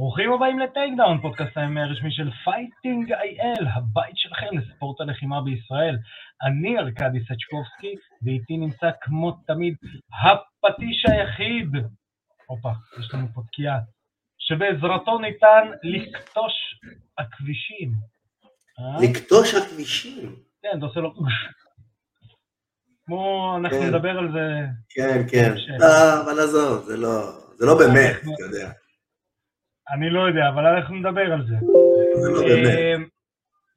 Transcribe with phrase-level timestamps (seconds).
[0.00, 5.96] ברוכים הבאים ל Takedown, פודקאסט ה-MMA הרשמי של Fighting IL, הבית שלכם לספורט הלחימה בישראל.
[6.42, 9.74] אני ארכדי סצ'קובסקי, ואיתי נמצא כמו תמיד
[10.22, 11.70] הפטיש היחיד,
[12.46, 12.68] הופה,
[13.00, 13.78] יש לנו פה תקיעה,
[14.38, 16.52] שבעזרתו ניתן לקטוש
[17.18, 17.92] הכבישים.
[18.78, 19.02] אה?
[19.02, 20.36] לקטוש הכבישים?
[20.62, 21.14] כן, אתה עושה לו...
[23.06, 23.88] כמו, אנחנו כן.
[23.88, 24.66] נדבר על זה.
[24.88, 25.54] כן, כן.
[25.78, 28.72] לא, אבל עזוב, זה לא, זה לא באמת, אתה יודע.
[29.94, 31.56] אני לא יודע, אבל אנחנו נדבר על זה.
[32.22, 32.78] זה לא באמת.
[32.78, 32.94] אה,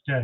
[0.05, 0.23] כן.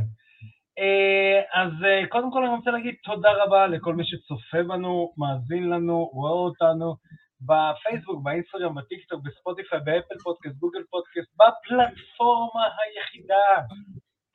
[0.80, 5.70] אה, אז אה, קודם כל אני רוצה להגיד תודה רבה לכל מי שצופה בנו, מאזין
[5.70, 6.96] לנו, רואה אותנו
[7.42, 13.68] בפייסבוק, באינסטגרם, בטיקטוק, בספוטיפיי, באפל פודקאסט, גוגל פודקאסט, בפלטפורמה היחידה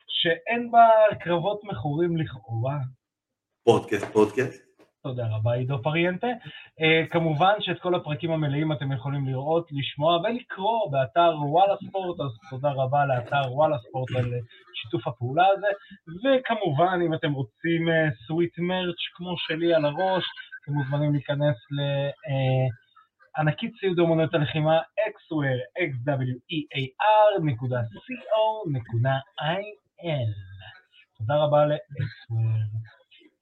[0.08, 0.88] שאין בה
[1.20, 2.78] קרבות מכורים לכאורה.
[3.64, 4.71] פודקאסט, פודקאסט.
[5.02, 6.26] תודה רבה, עידו פריאנטה.
[6.26, 12.30] Uh, כמובן שאת כל הפרקים המלאים אתם יכולים לראות, לשמוע ולקרוא באתר וואלה ספורט, אז
[12.50, 14.38] תודה רבה לאתר וואלה ספורט על אה,
[14.74, 15.66] שיתוף הפעולה הזה.
[16.22, 17.88] וכמובן, אם אתם רוצים
[18.26, 20.24] סוויט מרץ' כמו שלי על הראש,
[20.62, 21.56] אתם מוזמנים להיכנס
[23.38, 25.62] לענקית ציוד אומנות הלחימה xware.
[31.18, 32.91] תודה רבה ל-xware.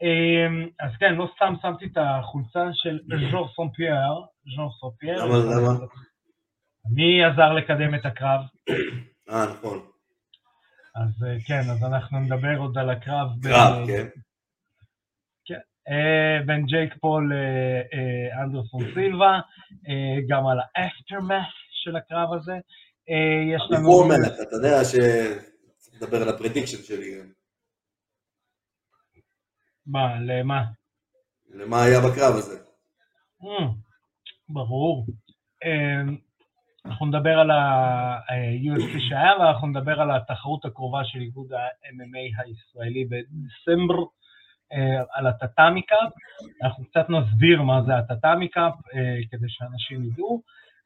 [0.03, 2.99] אמ, אז כן, לא סתם שמתי את החולצה של
[3.31, 4.13] ז'ורז' סן פייר,
[4.57, 5.25] ז'ורז' סן פייר.
[5.25, 5.87] למה, למה?
[6.95, 8.41] מי עזר לקדם את הקרב?
[9.31, 9.79] אה, נכון.
[10.95, 14.07] אז אה, כן, אז אנחנו נדבר עוד על הקרב קרב, כן.
[15.89, 17.33] אה, בין ג'ייק פול
[18.37, 19.41] לאנדרסון סילבה,
[19.89, 21.47] אה, גם על ה aftermath
[21.85, 22.55] של הקרב הזה.
[23.55, 23.83] יש לנו...
[23.83, 24.95] בפורמט, אתה יודע ש...
[25.97, 27.21] לדבר על ה prediction שלי.
[29.91, 30.65] מה, למה?
[31.55, 32.59] למה היה בקרב הזה.
[33.43, 33.65] ממ,
[34.49, 35.07] ברור.
[35.65, 36.17] אמ,
[36.87, 44.03] אנחנו נדבר על ה-UFC שהיה, ואנחנו נדבר על התחרות הקרובה של איגוד ה-MMA הישראלי בדצמבר,
[44.73, 46.13] אה, על ה Tatami Cup.
[46.63, 50.43] אנחנו קצת נסביר מה זה ה Tatami Cup, אה, כדי שאנשים ידעו.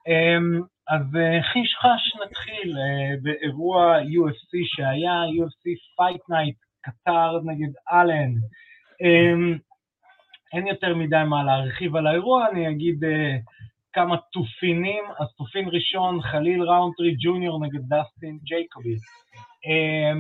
[0.07, 5.65] אמ, אז אה, חיש חש נתחיל אה, באירוע UFC שהיה, UFC
[5.97, 8.33] Fight Night, קטר נגד אלן.
[9.03, 9.59] אמ,
[10.53, 13.09] אין יותר מדי מה להרחיב על האירוע, אני אגיד אה,
[13.93, 15.05] כמה תופינים.
[15.21, 18.95] אז תופין ראשון, חליל ראונטרי ג'וניור נגד דסטין ג'ייקובי.
[19.67, 20.19] אמ,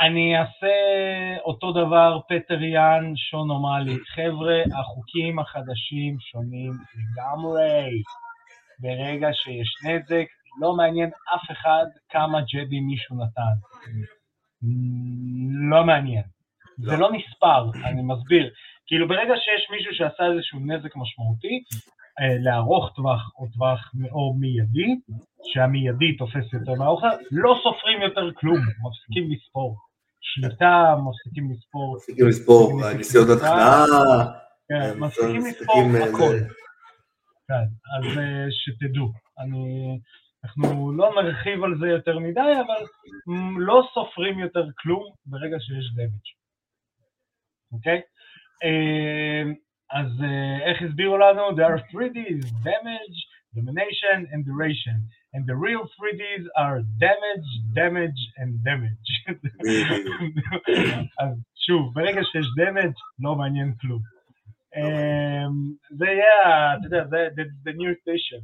[0.00, 0.76] אני אעשה
[1.44, 3.96] אותו דבר, פטר יאן, שון אומאלי.
[4.14, 8.02] חבר'ה, החוקים החדשים שונים לגמרי.
[8.78, 10.26] ברגע שיש נזק,
[10.60, 13.56] לא מעניין אף אחד כמה ג'די מישהו נתן.
[15.70, 16.22] לא מעניין.
[16.78, 18.50] זה לא נספר, אני מסביר.
[18.86, 21.64] כאילו ברגע שיש מישהו שעשה איזשהו נזק משמעותי,
[22.20, 24.90] אה, לארוך טווח או טווח או מיידי,
[25.52, 29.76] שהמיידי תופס יותר מהאוכל, לא סופרים יותר כלום, מפסיקים לספור.
[30.20, 33.84] שליטה, מפסיקים לספור, מפסיקים לספור, ניסיונות התחנה.
[34.68, 36.36] כן, אה, מפסיקים לספור אה, הכל.
[37.48, 37.66] כן,
[37.96, 38.18] אז
[38.50, 39.12] שתדעו.
[39.38, 39.98] אני,
[40.44, 42.86] אנחנו לא נרחיב על זה יותר מדי, אבל
[43.58, 46.41] לא סופרים יותר כלום ברגע שיש דמג'.
[47.72, 48.00] אוקיי?
[48.64, 49.42] אה,
[49.90, 51.50] אז אה, איך הסבירו לנו?
[51.50, 53.18] There are 3Ds, damage,
[53.56, 54.96] domination and duration.
[55.34, 57.48] And the real 3Ds are damage,
[57.80, 59.08] damage and damage.
[61.20, 61.28] אז
[61.66, 64.00] שוב, ברגע שיש damage, לא מעניין כלום.
[64.76, 65.52] אמ,
[65.98, 68.42] זה יהיה, ה- אתה יודע, זה the- the new station.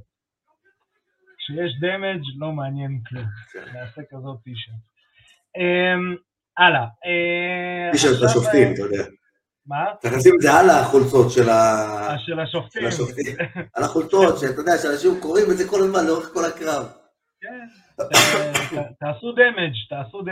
[1.38, 3.24] כשיש damage, לא מעניין כלום.
[3.52, 3.64] כן.
[3.74, 4.74] נעשה כזאת טישרט.
[5.56, 6.16] אמ,
[6.58, 6.80] הלאה.
[7.06, 9.04] אה, טישרט עכשיו, לשופטים, אה, אתה יודע.
[9.68, 9.84] מה?
[9.98, 12.82] צריך לשים את זה על החולצות של ה- אה, של השופטים.
[12.82, 13.36] של השופטים.
[13.74, 16.84] על החולצות, שאתה יודע, שאנשים קוראים את זה כל הזמן, לאורך כל הקרב.
[17.40, 17.66] כן.
[19.00, 20.22] תעשו damage, תעשו.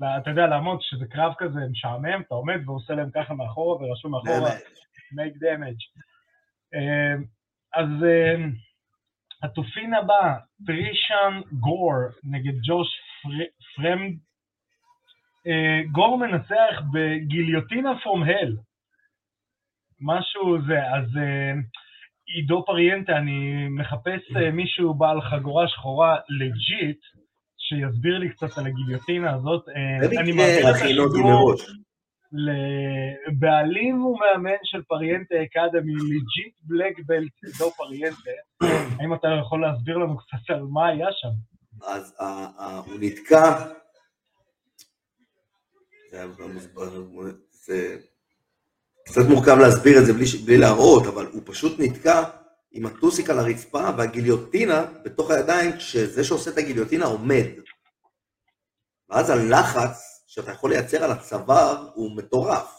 [0.00, 4.12] לא, אתה יודע, לעמוד, שזה קרב כזה משעמם, אתה עומד ועושה להם ככה מאחורה, ורשום
[4.12, 4.50] מאחורה,
[5.14, 6.00] make damage.
[6.74, 7.24] אמ,
[7.74, 7.88] אז
[9.42, 10.34] התופין הבא,
[10.66, 11.92] טרישן גור
[12.24, 12.88] נגד ג'וש
[13.22, 14.12] פר- פרמד.
[15.46, 18.56] אה, גור מנצח בגיליוטינה from hell.
[20.00, 21.52] משהו זה, אז אה,
[22.26, 26.98] עידו פריאנטה, אני מחפש אה, מישהו בעל חגורה שחורה legit,
[27.58, 29.64] שיסביר לי קצת על הגיליוטינה הזאת.
[30.20, 31.54] אני מעביר את אותי השידור.
[32.32, 38.30] לבעלים ומאמן של פריאנטה אקדמי, ליג'יט בלק בלט, עידו פריאנטה.
[39.00, 41.28] האם אתה יכול להסביר לנו קצת על מה היה שם?
[41.86, 42.16] אז
[42.86, 43.64] הוא נתקע,
[47.66, 47.96] זה
[49.04, 52.22] קצת מורכב להסביר את זה בלי בלי להראות, אבל הוא פשוט נתקע
[52.72, 57.46] עם הטוסיק על הרצפה והגיליוטינה בתוך הידיים, כשזה שעושה את הגיליוטינה עומד.
[59.10, 62.74] ואז הלחץ שאתה יכול לייצר על הצוואר הוא מטורף.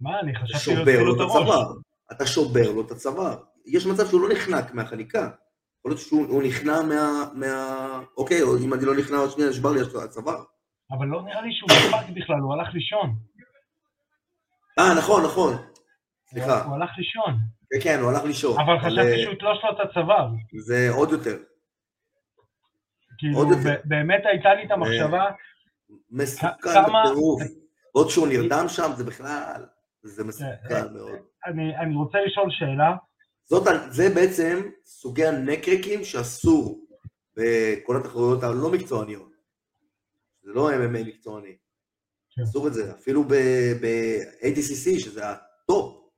[0.00, 1.26] מה, אני חשבתי שובר להוציא לו את את.
[1.26, 1.72] הצוואר.
[2.12, 3.36] אתה שובר לו את הצוואר.
[3.66, 5.30] יש מצב שהוא לא נחנק מהחניקה.
[5.78, 7.24] יכול להיות שהוא הוא נכנע מה...
[7.34, 8.00] מה...
[8.16, 10.42] אוקיי, או אם אני לא נכנע עוד שנייה, נשבר לי הצוואר.
[10.92, 13.14] אבל לא נראה לי שהוא נדפק בכלל, הוא הלך לישון.
[14.78, 15.54] אה, נכון, נכון.
[16.30, 16.64] סליחה.
[16.64, 17.34] הוא הלך לישון.
[17.70, 18.60] כן, כן, הוא הלך לישון.
[18.60, 20.28] אבל אה, חשבתי שהוא יתלוש לו את הצוואר.
[20.58, 21.36] זה עוד יותר.
[23.18, 23.38] כאילו,
[23.84, 25.24] באמת הייתה לי את המחשבה,
[26.10, 27.42] מסוכן כמה- בטירוף.
[27.92, 29.66] עוד שהוא נרדם שם, זה בכלל,
[30.02, 31.18] זה אה, מסוכן מאוד.
[31.80, 32.96] אני רוצה לשאול שאלה,
[33.44, 36.80] זאת, זה בעצם סוגי הנקרקים שאסור
[37.36, 39.31] בכל התחרויות הלא מקצועניות.
[40.42, 41.56] זה לא MMA מקצועני.
[42.30, 42.42] כן.
[42.42, 42.92] אסור את זה.
[42.92, 46.08] אפילו ב-ADCC, שזה ה top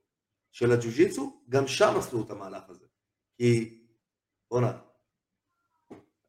[0.52, 2.86] של הג'ו-ג'יצו, גם שם עשו את המהלך הזה.
[3.36, 3.78] כי,
[4.50, 4.72] בואנה,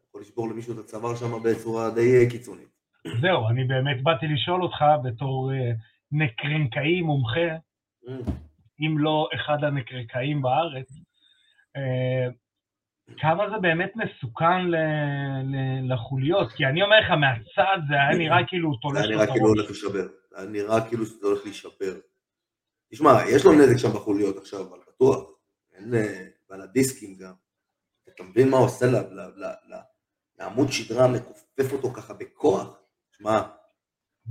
[0.08, 2.70] יכול לשבור למישהו את הצוואר שם בצורה די אה, קיצונית.
[3.22, 5.72] זהו, אני באמת באתי לשאול אותך בתור אה,
[6.12, 7.58] neck crank אי מומחה,
[8.06, 8.32] ממ.
[8.80, 10.90] אם לא אחד ה neck crank אים בארץ,
[11.76, 12.28] אה,
[13.18, 14.76] כמה זה באמת מסוכן ל-
[15.44, 16.52] ל- לחוליות?
[16.52, 19.24] כי אני אומר לך, מהצד זה היה נראה כאילו הוא זה תולש היה לו נראה
[19.24, 19.82] את כאילו הראש.
[19.82, 20.00] הולך.
[20.32, 21.94] זה היה נראה כאילו שזה הולך להישבר.
[22.92, 25.24] תשמע, יש לו נזק שם בחוליות עכשיו, אבל בטוח.
[25.78, 25.94] אין...
[25.94, 27.34] אה, ועל הדיסקים גם.
[28.16, 28.86] אתה מבין מה הוא עושה
[30.40, 32.80] לעמוד שדרה, מכופף אותו ככה בכוח?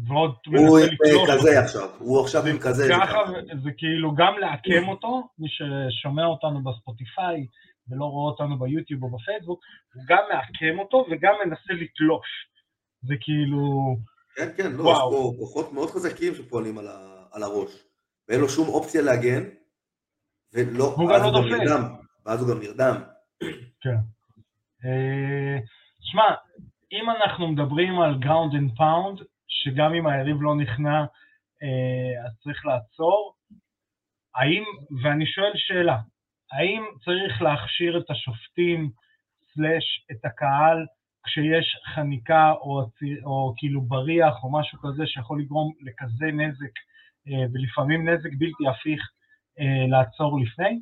[0.08, 1.32] ועוד הוא עם אה, אותו.
[1.32, 2.88] כזה עכשיו, הוא עכשיו עם כזה.
[2.90, 3.18] ככה,
[3.64, 7.46] זה כאילו גם לעקם אותו, מי ששומע אותנו בספוטיפיי
[7.88, 9.60] ולא רואה אותנו ביוטיוב או בפייסבוק,
[9.94, 12.26] הוא גם מעקם אותו וגם מנסה לתלוש.
[13.02, 13.96] זה כאילו,
[14.36, 14.94] כן, כן, לא, וואו.
[14.94, 17.84] יש פה כוחות מאוד חזקים שפועלים על ה- על הראש.
[18.28, 19.42] ואין לו שום אופציה להגן,
[20.52, 21.56] ולא, גם לא הוא גם נופל.
[21.64, 21.82] נרדם.
[22.26, 23.02] ואז הוא גם נרדם.
[23.80, 23.96] כן.
[24.84, 25.58] אה,
[26.00, 26.22] שמע,
[26.92, 31.00] אם אנחנו מדברים על ground and pound, שגם אם היריב לא נכנע,
[31.62, 33.34] אה, אז צריך לעצור,
[34.34, 34.62] האם,
[35.02, 35.98] ואני שואל שאלה,
[36.54, 38.90] האם צריך להכשיר את השופטים,
[39.54, 40.86] סלאש את הקהל,
[41.24, 42.82] כשיש חניקה או,
[43.24, 46.74] או כאילו בריח או משהו כזה שיכול לגרום לכזה נזק,
[47.28, 49.02] אה, ולפעמים נזק בלתי הפיך,
[49.60, 50.80] אה, לעצור לפני?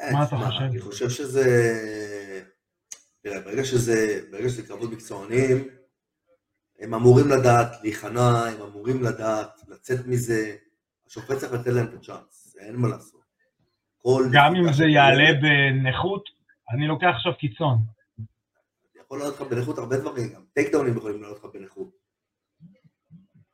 [0.00, 0.62] אה, מה אתה חושב?
[0.62, 1.44] אני חושב שזה...
[3.22, 5.68] תראה, ברגע שזה, ברגע שזה קרבות מקצוענים,
[6.80, 10.56] הם אמורים לדעת להיכנע, הם אמורים לדעת לצאת מזה,
[11.06, 13.17] השופט צריך לתת להם את הצ'אנס, אין מה לעשות.
[14.02, 16.24] כל גם אם זה יעלה בנכות,
[16.70, 17.78] אני לוקח עכשיו קיצון.
[19.04, 21.88] יכול לעלות לך בנכות הרבה דברים, גם takedown ים יכולים לעלות לך בנכות.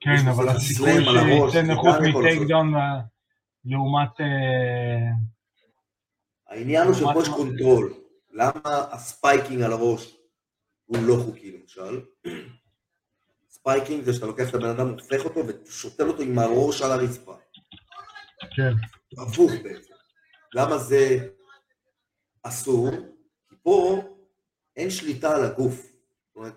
[0.00, 2.74] כן, אבל הסיכוי שייתן נכות מ takedown
[3.64, 4.20] לעומת...
[4.20, 5.10] אה,
[6.48, 7.94] העניין הוא של פוש מה- קונטרול.
[8.30, 8.60] למה
[8.92, 10.16] ה spiking על הראש
[10.84, 12.00] הוא לא חוקי למשל?
[13.50, 17.34] spiking זה שאתה לוקח את הבן אדם, הופך אותו ושותל אותו עם הראש על הרצפה.
[18.56, 18.72] כן,
[19.22, 19.93] הפוך בעצם.
[20.54, 21.28] למה זה
[22.42, 22.90] אסור?
[23.48, 24.02] כי פה
[24.76, 25.74] אין שליטה על הגוף.
[25.74, 26.54] זאת אומרת,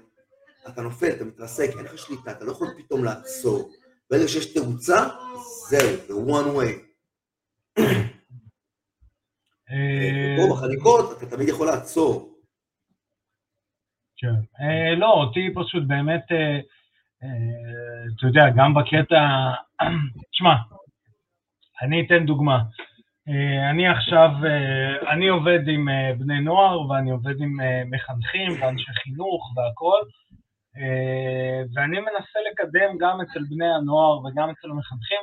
[0.68, 3.72] אתה נופל, אתה מתרסק, אין לך שליטה, אתה לא יכול פתאום לעצור.
[4.10, 5.08] ברגע שיש תאוצה,
[5.70, 6.88] זהו, זה one way.
[9.70, 12.38] אה, פה בחניקות אתה תמיד יכול לעצור.
[14.18, 14.36] כן.
[14.62, 16.60] אה, לא, אותי פשוט באמת, אה,
[17.24, 19.20] אה, אתה יודע, גם בקטע...
[20.32, 20.56] תשמע,
[21.82, 22.58] אני אתן דוגמה.
[23.30, 27.58] אה, אני עכשיו, אה, אני עובד עם אה, בני נוער ואני עובד עם
[27.90, 30.00] מחנכים ואנשי חינוך והכול,
[31.76, 35.20] ואני מנסה לקדם גם אצל בני הנוער וגם אצל המחנכים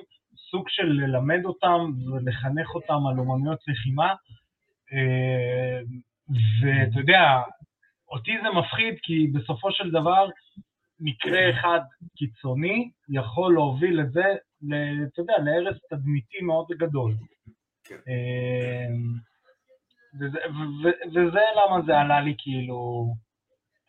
[0.51, 4.15] סוג של ללמד אותם ולחנך אותם על אומנויות לחימה.
[6.63, 7.41] ואתה יודע,
[8.09, 10.29] אותי זה מפחיד כי בסופו של דבר
[11.01, 11.81] מקרה אחד
[12.17, 14.25] קיצוני יכול להוביל את זה,
[14.63, 17.15] ל- אתה יודע, להרס תדמיתי מאוד גדול.
[17.85, 17.95] כן.
[18.09, 18.89] אה,
[20.21, 20.39] וזה,
[21.11, 23.15] וזה למה זה עלה לי כאילו,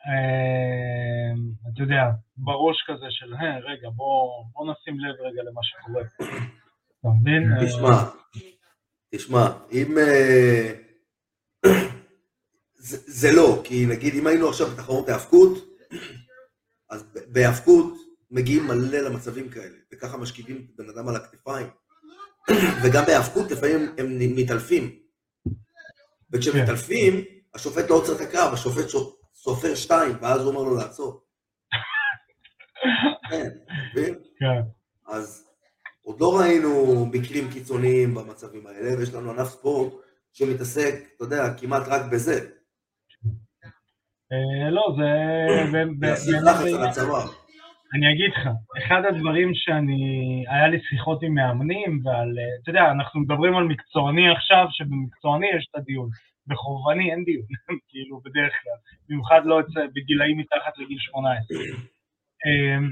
[0.08, 1.32] אה,
[1.74, 2.04] אתה יודע,
[2.38, 6.04] בראש כזה של, "אה, רגע, בוא, בוא נשים לב רגע למה שקורה.
[7.00, 7.44] אתה מבין?
[7.66, 7.96] תשמע,
[9.16, 9.98] תשמע, אם...
[9.98, 10.72] אה,
[12.76, 15.52] זה, זה לא, כי נגיד אם היינו עכשיו בתחרות ההאבקות,
[16.90, 17.94] אז בהאבקות
[18.32, 21.68] מגיעים מלא למצבים כאלה, וככה משכיבים בן אדם על הכתפיים.
[22.84, 25.00] וגם בהאבקות לפעמים הם נ- מתעלפים.
[26.32, 27.22] וכשמתעלפים,
[27.54, 31.22] השופט לא עוצר את הקרב, השופט שו- סופר שתיים, ואז הוא אומר לו לעצור.
[33.30, 33.50] כן,
[33.92, 34.16] מבין?
[34.40, 34.62] כן,
[35.08, 35.48] אז
[36.02, 39.94] עוד לא ראינו מקרים קיצוניים במצבים האלה, ויש לנו ענף ספורט
[40.34, 42.40] שמתעסק, אתה יודע, כמעט רק בזה.
[44.32, 45.06] אה, לא, זה...
[46.08, 47.26] להוסיף לחץ על הצוואר.
[47.94, 53.20] אני אגיד לך, אחד הדברים שאני, היה לי שיחות עם מאמנים ועל, אתה יודע, אנחנו
[53.20, 56.10] מדברים על מקצועני עכשיו, שבמקצועני יש את הדיון.
[56.48, 57.46] בחובבני אין דיון,
[57.90, 58.80] כאילו, בדרך כלל.
[59.10, 59.62] במיוחד לא
[59.94, 61.58] בגילאים מתחת לגיל 18.
[62.46, 62.92] אמ,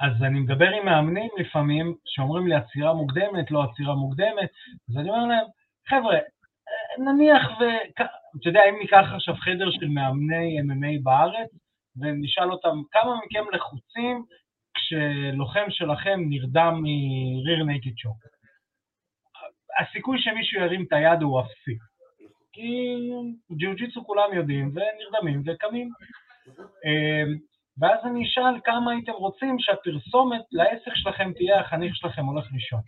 [0.00, 4.50] אז אני מדבר עם מאמנים לפעמים, שאומרים לי עצירה מוקדמת, לא עצירה מוקדמת,
[4.90, 5.46] אז אני אומר להם,
[5.88, 6.18] חבר'ה,
[6.98, 7.64] נניח ו...
[8.40, 11.50] אתה יודע, אם ניקח עכשיו חדר של מאמני MMA בארץ,
[11.96, 14.24] ונשאל אותם, כמה מכם לחוצים
[14.74, 18.16] כשלוחם שלכם נרדם מריר נייקד שוק?
[19.80, 21.76] הסיכוי שמישהו ירים את היד הוא אפסי.
[22.52, 23.10] כי
[23.58, 25.90] ג'יוג'יצו כולם יודעים, ונרדמים וקמים.
[26.84, 27.38] אמ,
[27.78, 32.80] ואז אני אשאל כמה הייתם רוצים שהפרסומת לעסק שלכם תהיה החניך שלכם הולך לישון.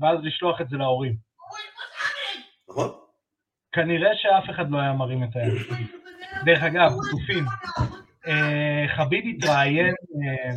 [0.00, 1.14] ואז לשלוח את זה להורים.
[2.70, 2.90] נכון.
[3.72, 5.52] כנראה שאף אחד לא היה מרים את היד.
[6.44, 7.97] דרך אגב, אה,
[8.96, 10.56] חביב התראיין אה,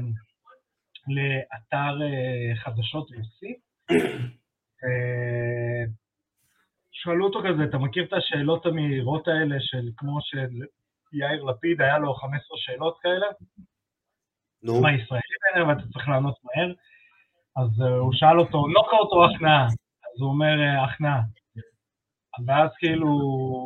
[1.07, 3.53] לאתר אה, חדשות רוסי,
[6.91, 10.49] שאלו אותו כזה, אתה מכיר את השאלות המהירות האלה של כמו של
[11.13, 13.25] יאיר לפיד, היה לו 15 שאלות כאלה?
[14.63, 14.81] נו.
[14.81, 16.73] מה, ישראלי ביניהם ואתה צריך לענות מהר?
[17.57, 19.65] אז הוא שאל אותו, נוקאוט או הכנעה?
[19.65, 21.21] אז הוא אומר, הכנעה.
[22.47, 23.07] ואז כאילו,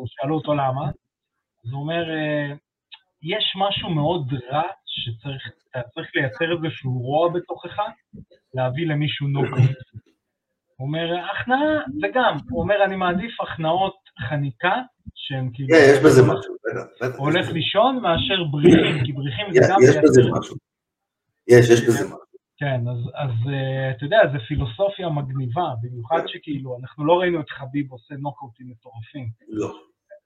[0.07, 0.89] שאלו אותו למה?
[1.65, 2.03] אז הוא אומר,
[3.33, 7.79] יש משהו מאוד רע שצריך, אתה צריך לייצר איזשהו רוע בתוכך,
[8.53, 9.77] להביא למישהו נוקאוט.
[10.77, 13.95] הוא אומר, הכנעה זה גם, הוא אומר, אני מעדיף הכנעות
[14.29, 14.81] חניקה,
[15.15, 15.69] שהם כאילו...
[15.69, 16.55] כן, יש בזה משהו,
[17.01, 17.19] בטח.
[17.19, 19.77] הולך לישון מאשר בריחים, כי בריחים זה גם...
[19.83, 20.55] יש בזה משהו.
[21.47, 22.25] יש, יש בזה משהו.
[22.57, 27.49] כן, אז, אז אה, אתה יודע, זו פילוסופיה מגניבה, במיוחד שכאילו, אנחנו לא ראינו את
[27.49, 29.27] חביב עושה נוקאוטים מטורפים.
[29.47, 29.73] לא.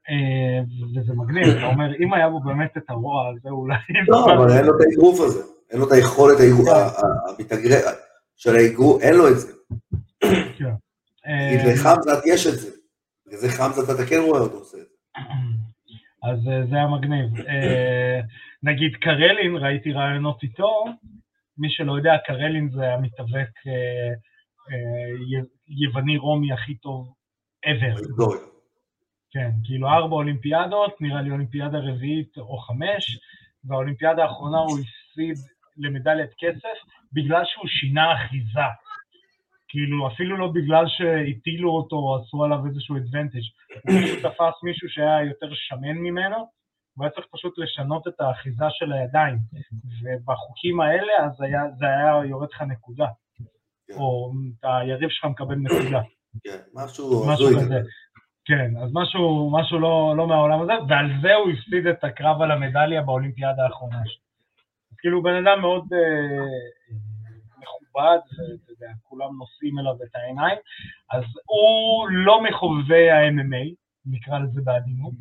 [0.10, 0.62] אה,
[0.96, 3.75] וזה מגניב, אתה אומר, אם היה בו באמת את הרוע הזה, אולי...
[4.08, 5.44] לא, אבל אין לו את האגרוף הזה.
[5.72, 6.38] אין לו את היכולת
[8.36, 9.54] של האגרוף, אין לו את זה.
[10.58, 10.74] כן.
[11.24, 12.70] כי לחמזת יש את זה.
[13.32, 15.20] וזה חמזת אתה כן רואה אותו עושה את זה.
[16.24, 17.30] אז אה, זה היה מגניב.
[18.63, 20.86] נגיד קרלין, ראיתי רעיונות איתו,
[21.58, 23.50] מי שלא יודע, קרלין זה המתאבק
[25.68, 27.13] יווני רומי הכי טוב
[27.66, 28.24] ever.
[29.31, 33.19] כן, כאילו ארבע אולימפיאדות, נראה לי אולימפיאדה רביעית או חמש,
[33.63, 35.36] והאולימפיאדה האחרונה הוא הפסיד
[35.77, 36.77] למדליית כסף
[37.13, 38.69] בגלל שהוא שינה אחיזה.
[39.67, 43.48] כאילו, אפילו לא בגלל שהטילו אותו או עשו עליו איזשהו advantage.
[43.74, 46.38] הוא פשוט תפס מישהו שהיה יותר שמן ממנו,
[46.93, 49.38] הוא היה צריך פשוט לשנות את האחיזה של הידיים.
[50.03, 53.07] ובחוקים האלה, אז היה, זה היה יורד לך נקודה.
[53.93, 54.33] או
[54.63, 56.01] היריב שלך מקבל נקודה.
[56.43, 56.57] כן,
[57.25, 57.79] משהו כזה.
[58.50, 62.51] כן, אז משהו, משהו לא, לא מהעולם הזה, ועל זה הוא הפסיד את הקרב על
[62.51, 64.24] המדליה באולימפיאדה האחרונה שלו.
[64.98, 66.46] כאילו בן אדם מאוד אה,
[67.58, 70.58] מכובד, ואתה יודע, כולם נושאים אליו את העיניים,
[71.12, 73.75] אז הוא לא מחובבי ה-MMA,
[74.06, 75.13] נקרא לזה בעדינות.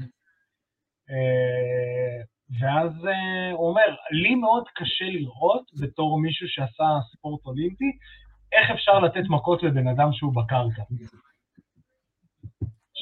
[1.10, 2.22] אה,
[2.60, 7.92] ואז אה, הוא אומר, לי מאוד קשה לראות בתור מישהו שעשה ספורט אולימפי,
[8.52, 10.82] איך אפשר לתת מכות לבן אדם שהוא בקרקע.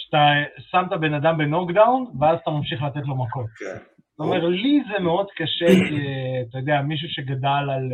[0.06, 0.24] שאתה
[0.58, 3.46] שם את הבן אדם בנוקדאון, ואז אתה ממשיך לתת לו מכות.
[3.58, 3.78] כן.
[4.10, 5.66] זאת אומרת, לי זה מאוד קשה,
[6.48, 7.92] אתה יודע, מישהו שגדל על,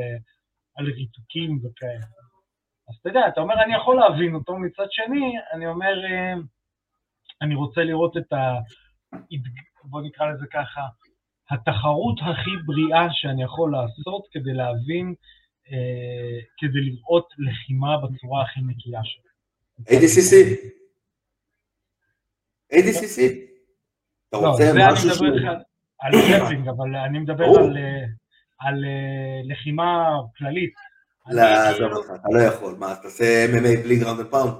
[0.76, 2.06] על ריתוקים וכאלה.
[2.88, 5.94] אז אתה יודע, אתה אומר, אני יכול להבין אותו, מצד שני, אני אומר,
[7.42, 8.58] אני רוצה לראות את ה...
[9.84, 10.80] בוא נקרא לזה ככה,
[11.50, 15.14] התחרות הכי בריאה שאני יכול לעשות כדי להבין,
[15.72, 19.30] אה, כדי לראות לחימה בצורה הכי נקייה שלה.
[19.80, 20.32] ADCC.
[22.72, 23.20] ADCC.
[24.28, 25.28] אתה לא, רוצה זה אני משהו מדבר שהוא...
[26.00, 27.44] על spiking, אבל אני מדבר.
[27.44, 28.04] על, אה,
[28.64, 30.74] אה, לחימה כללית.
[31.30, 32.76] לא, עזוב אותך, אתה לא יכול.
[32.78, 34.52] מה, אז תעשה MMA בלי ground ו pound?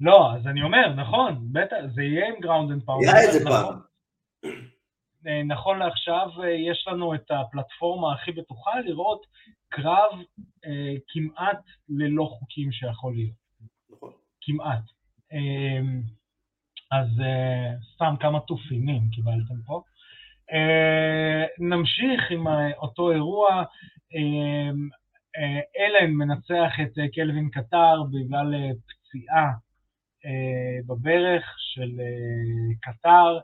[0.00, 3.08] לא, אז אני אומר, נכון, בטח, זה יהיה עם ground and pound.
[3.08, 3.52] היה את זה נכון.
[3.52, 3.78] פעם.
[5.26, 6.28] אה, נכון לעכשיו
[6.68, 9.26] יש לנו את הפלטפורמה הכי בטוחה לראות
[9.68, 10.10] קרב
[10.64, 13.34] אה, כמעט ללא חוקים שיכול להיות,
[13.90, 14.12] נכון.
[14.40, 14.82] כמעט.
[15.32, 15.80] אה,
[16.90, 19.82] אז אה, סתם כמה תופינים קיבלתם פה.
[20.52, 23.48] אה, נמשיך עם ה- אותו אירוע.
[24.14, 24.70] אה,
[25.36, 29.50] אה, אלן מנצח את אה, קלווין קטר בגלל אה, פציעה
[30.24, 33.38] אה, בברך של אה, קטר.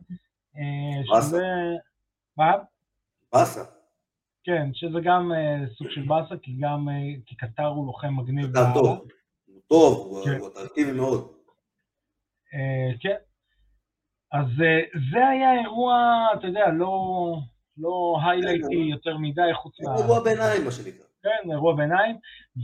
[0.57, 1.27] אה, באסה.
[1.27, 1.45] שזה...
[2.37, 2.53] מה?
[3.33, 3.65] באסה.
[4.45, 6.95] כן, שזה גם אה, סוג של באסה, כי גם, אה,
[7.27, 8.51] כי קטר הוא לוחם מגניב.
[8.51, 9.09] קטר טוב.
[9.47, 10.39] הוא טוב, הוא כן.
[10.53, 11.33] אטרקטיבי מאוד.
[12.55, 13.15] אה, כן.
[14.35, 14.81] אז אה,
[15.13, 17.37] זה היה אירוע, אתה יודע, לא,
[17.79, 19.97] לא היילייטי יותר מדי, חוץ מה...
[19.97, 21.07] אירוע ביניים, מה שנקרא.
[21.23, 22.17] כן, אירוע ביניים,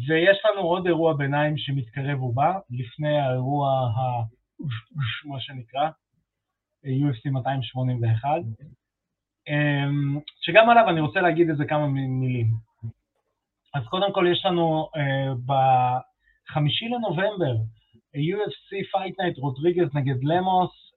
[0.09, 4.00] ויש לנו עוד אירוע ביניים שמתקרב ובא, לפני האירוע ה...
[5.25, 5.89] מה שנקרא,
[6.85, 8.29] UFC 281,
[10.41, 12.47] שגם עליו אני רוצה להגיד איזה כמה מילים.
[13.75, 15.55] אז קודם כל יש לנו uh,
[16.50, 17.55] בחמישי לנובמבר,
[18.15, 20.89] UFC Fight Night רודריגז נגד למוס,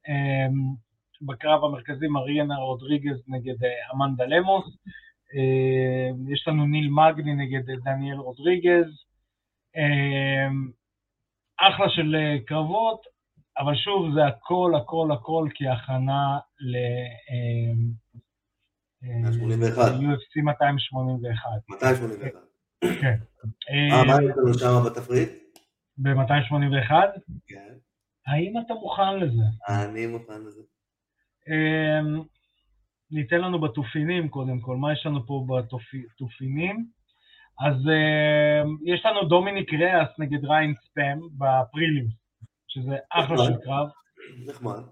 [1.22, 7.84] בקרב המרכזי מריאנה רודריגז נגד uh, אמנדה למוס, uh, יש לנו ניל מגני נגד uh,
[7.84, 8.88] דניאל רודריגז,
[9.76, 10.54] uh,
[11.60, 13.02] אחלה של uh, קרבות,
[13.58, 16.76] אבל שוב, זה הכל, הכל, הכל כהכנה ל...
[20.00, 21.52] UFC 281.
[21.70, 22.42] 281.
[23.02, 23.18] כן.
[23.70, 25.30] אה, מה יש לנו שם בתפריט?
[25.98, 26.92] ב-281?
[27.48, 27.74] כן.
[28.28, 29.44] האם אתה מוכן לזה?
[29.70, 30.62] אני מוכן לזה.
[31.48, 32.22] אמ,
[33.12, 36.86] ניתן לנו בתופינים קודם כל, מה יש לנו פה בתופינים?
[37.60, 42.08] אז אמ, יש לנו דומיניק ריאס נגד ריאן ספאן ב prelims,
[42.68, 43.88] שזה אחלה של קרב.
[44.46, 44.84] נחמד.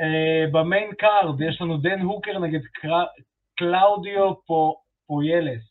[0.00, 2.60] Uh, ב main card יש לנו דן הוקר נגד
[3.56, 4.34] קלאודיו
[5.06, 5.62] פואייס.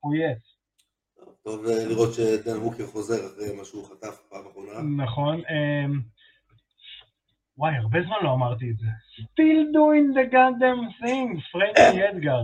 [0.00, 0.38] פויאס.
[1.42, 5.02] טוב לראות שדן הוקר חוזר אחרי מה שהוא חטף פעם אחרונה.
[5.04, 5.40] נכון.
[7.58, 8.86] וואי, הרבה זמן לא אמרתי את זה.
[9.22, 12.40] Still doing the goddamn thing, פרנקי אדגר.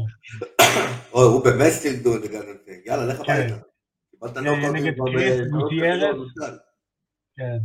[1.13, 2.87] אוי, הוא באמת still doing the goddamn thing.
[2.87, 3.33] יאללה, לך כן.
[3.33, 4.41] הביתה.
[4.41, 6.33] אה, נגד קריס גוטיירס.
[7.37, 7.59] כן.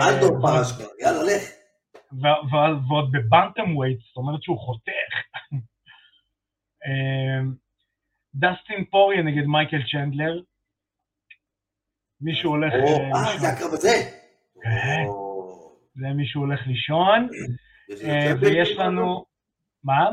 [0.00, 1.42] אלדור אה, פרש כבר, יאללה, לך.
[2.88, 5.16] ועוד בבנטם ווייט, זאת אומרת שהוא חותך.
[6.86, 7.54] אמ,
[8.34, 10.40] דסטין פוריה נגד מייקל צ'נדלר.
[12.20, 12.72] מישהו הולך...
[12.72, 13.94] אה, זה הקרב הזה?
[14.62, 15.25] כן.
[15.96, 17.28] זה מישהו הולך לישון.
[18.04, 19.24] אה, ויש לנו...
[19.84, 20.10] מה?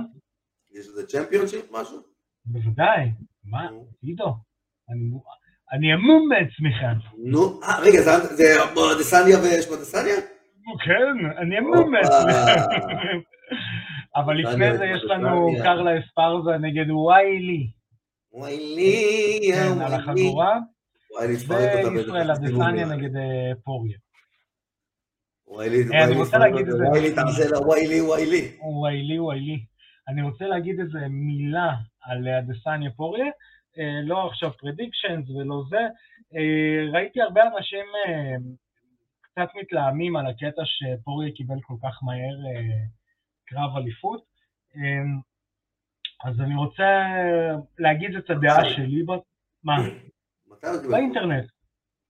[0.71, 1.97] יש איזה צ'מפיונשיפ משהו?
[2.45, 3.11] בוודאי.
[3.43, 3.69] מה?
[4.01, 4.33] עידו.
[5.73, 7.05] אני המום מעצמך.
[7.17, 8.45] נו, אה, רגע, זה
[8.99, 10.15] דסניה ויש פה דסניה?
[10.85, 12.35] כן, אני המום מעצמך.
[14.15, 17.67] אבל לפני זה יש לנו קרלה אספרזה נגד ויילי.
[18.33, 20.59] ויילי, כן, על החגורה.
[21.21, 23.97] וישראל אדסניה נגד אה, פוריה.
[25.51, 26.83] אה, אני רוצה להגיד איזה...
[26.91, 28.57] ויילי תעשה לה ויילי ויילי.
[28.83, 29.65] ויילי ויילי.
[30.07, 33.25] אני רוצה להגיד איזה מילה על אדסניה פוריה.
[33.79, 35.87] אה, לא עכשיו פרדיקשנס ולא זה.
[36.93, 37.85] ראיתי הרבה אנשים
[39.21, 42.35] קצת מתלהמים על הקטע שפוריה קיבל כל כך מהר
[43.45, 44.23] קרב אליפות.
[46.23, 47.03] אז אני רוצה
[47.79, 49.03] להגיד את הדעה שלי,
[49.63, 49.75] מה?
[50.91, 51.45] באינטרנט.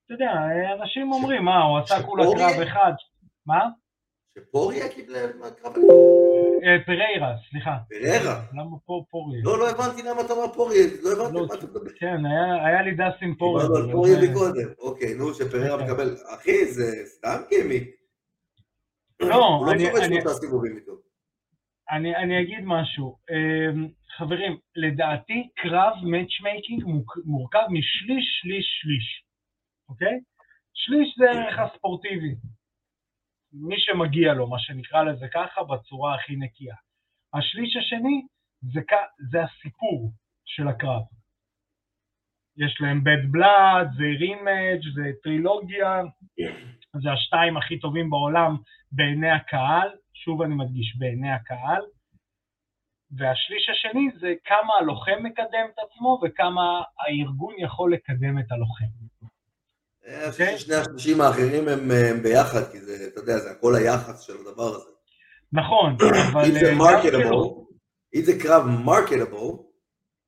[0.06, 0.32] אתה יודע,
[0.82, 2.94] אנשים אומרים, מה, הוא עשה כולה קרב אחד.
[3.46, 3.70] מה?
[4.38, 5.74] שפוריה קיבל קרב
[6.64, 7.78] אה, פריירה, סליחה.
[7.90, 8.42] פריירה?
[8.54, 9.42] למה פה פוריה?
[9.44, 11.92] לא, לא הבנתי למה אתה אומר פוריה, לא הבנתי לא, מה אתה מדבר.
[12.00, 12.26] כן,
[12.66, 13.68] היה לי דסטין פוריה.
[13.68, 15.84] דיברנו על פוריה מקודם, אוקיי, נו, שפריירה כן.
[15.84, 16.16] מקבל.
[16.36, 17.80] אחי, זה סתם gimme.
[19.20, 19.84] לא, אני...
[19.84, 20.94] לא איתו.
[21.92, 23.18] אני, אני אגיד משהו.
[23.30, 26.84] אמ, חברים, לדעתי קרב matchmaking
[27.26, 29.26] מורכב משליש, שליש, שליש,
[29.90, 30.20] אוקיי?
[30.74, 32.36] שליש זה הערך הספורטיבי.
[33.54, 36.76] מי שמגיע לו, מה שנקרא לזה ככה, בצורה הכי נקייה.
[37.34, 38.22] השליש השני
[38.62, 38.82] זה,
[39.32, 40.12] זה הסיפור
[40.46, 41.02] של הקרב.
[42.58, 46.02] יש להם bad blood, זה רימג', זה טרילוגיה,
[47.04, 48.56] זה השתיים הכי טובים בעולם
[48.92, 51.82] בעיני הקהל, שוב אני מדגיש, בעיני הקהל.
[53.18, 59.03] והשליש השני זה כמה הלוחם מקדם את עצמו וכמה הארגון יכול לקדם את הלוחם.
[60.06, 60.58] אוקיי?
[60.58, 61.90] ששני השלישים האחרים הם,
[62.24, 64.90] ביחד, כי זה, אתה יודע, זה הכל היחס של הדבר הזה.
[65.54, 65.98] נכון,
[66.32, 66.46] אבל...
[66.46, 67.64] אם זה marketable,
[68.16, 69.62] אם זה קרב marketable,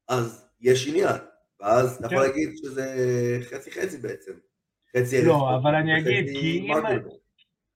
[0.10, 1.16] אז יש עניין.
[1.60, 2.24] ואז אתה יכול כן.
[2.24, 2.86] להגיד שזה
[3.42, 4.32] חצי חצי בעצם.
[4.98, 6.26] חצי לא, אבל אני אגיד.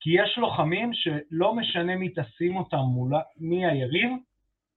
[0.01, 4.09] כי יש לוחמים שלא משנה מי תשים אותם מול מי היריב,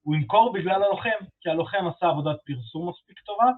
[0.03, 3.51] הוא ימכור בגלל הלוחם, כי הלוחם עשה עבודת פרסום מספיק טובה,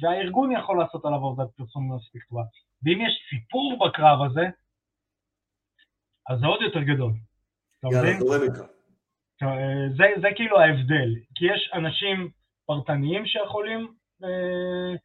[0.00, 2.42] והארגון יכול לעשות עליו עבודת פרסום מספיק טובה.
[2.82, 4.46] ואם יש סיפור בקרב הזה,
[6.30, 7.12] אז זה עוד יותר גדול.
[7.92, 8.60] יאללה, זורם איתך.
[9.96, 12.30] זה, זה כאילו ההבדל, כי יש אנשים
[12.66, 14.96] פרטניים שיכולים אה,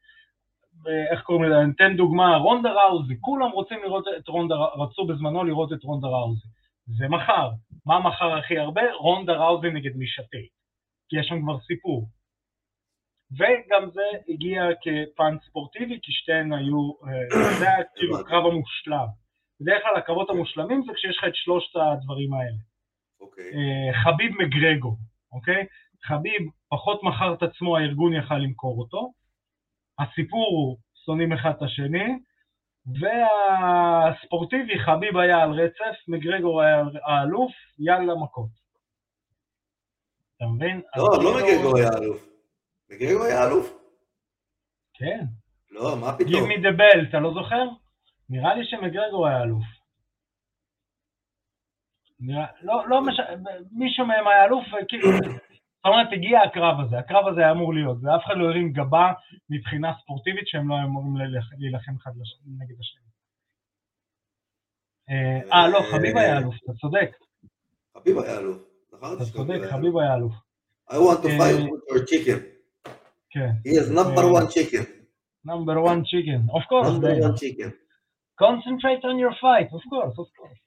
[1.11, 5.43] איך קוראים לזה, אני אתן דוגמה, רונדה ראוזי, כולם רוצים לראות את רונדה, רצו בזמנו
[5.43, 6.47] לראות את רונדה ראוזי.
[6.97, 7.49] זה מחר.
[7.85, 8.81] מה מחר הכי הרבה?
[8.99, 10.47] רונדה ראוזי נגד מישתי.
[11.09, 12.07] כי יש שם כבר סיפור.
[13.31, 19.07] וגם זה הגיע כפן ספורטיבי, כי שתיהן היו, אה, זה היה כאילו הקרב המושלם.
[19.61, 22.57] בדרך כלל הקרבות המושלמים זה כשיש לך את שלושת הדברים האלה.
[23.21, 23.43] אוקיי.
[23.43, 24.95] אה, חביב מגרגו,
[25.31, 25.65] אוקיי?
[26.03, 29.11] חביב פחות מכר את עצמו, הארגון יכל למכור אותו.
[29.99, 32.07] הסיפור הוא שונאים אחד את השני,
[32.99, 38.49] והספורטיבי, חביב היה על רצף, מגרגור היה האלוף, יאללה מכות.
[40.37, 40.81] אתה מבין?
[40.97, 42.36] לא, לא כאילו- מגרגו היה אלוף.
[42.89, 43.77] מגרגו היה אלוף?
[44.93, 45.25] כן.
[45.71, 46.51] לא, מה Give פתאום?
[46.51, 47.63] me the bell, אתה לא זוכר?
[48.29, 49.63] נראה לי שמגרגור היה אלוף.
[52.19, 53.15] נראה, לא, לא מש...
[53.71, 57.97] מישהו מהם היה אלוף, וכאילו, זאת אומרת, הגיע הקרב הזה, הקרב הזה היה אמור להיות,
[58.03, 59.11] ואף אחד לא הרים גבה
[59.49, 61.15] מבחינה ספורטיבית שהם לא היו אמורים
[61.57, 62.11] להילחם אחד.
[62.59, 63.07] נגד השני.
[65.09, 67.11] אה, אה, לא, חביב היה אלוף, אתה צודק,
[67.97, 68.57] חביב היה אלוף.
[68.91, 70.33] זכרתי אתה שחביב צודק, חביב היה אלוף,
[70.89, 72.56] I want to אה, fight with your chicken.
[73.29, 73.51] כן.
[73.65, 74.85] He is number אה, one chicken.
[75.45, 77.71] number one chicken, of course, number one chicken.
[78.45, 80.59] concentrate on your fight, of course, of course.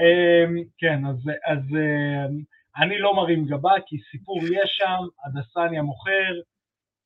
[0.00, 1.16] אמ, כן, אז,
[1.52, 2.42] אז אמ,
[2.82, 6.32] אני לא מרים גבה, כי סיפור יש שם, הדסניה מוכר,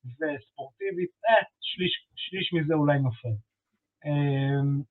[0.05, 3.35] וספורטיבית, אה, שליש, שליש מזה אולי נופל.
[4.05, 4.81] אמ,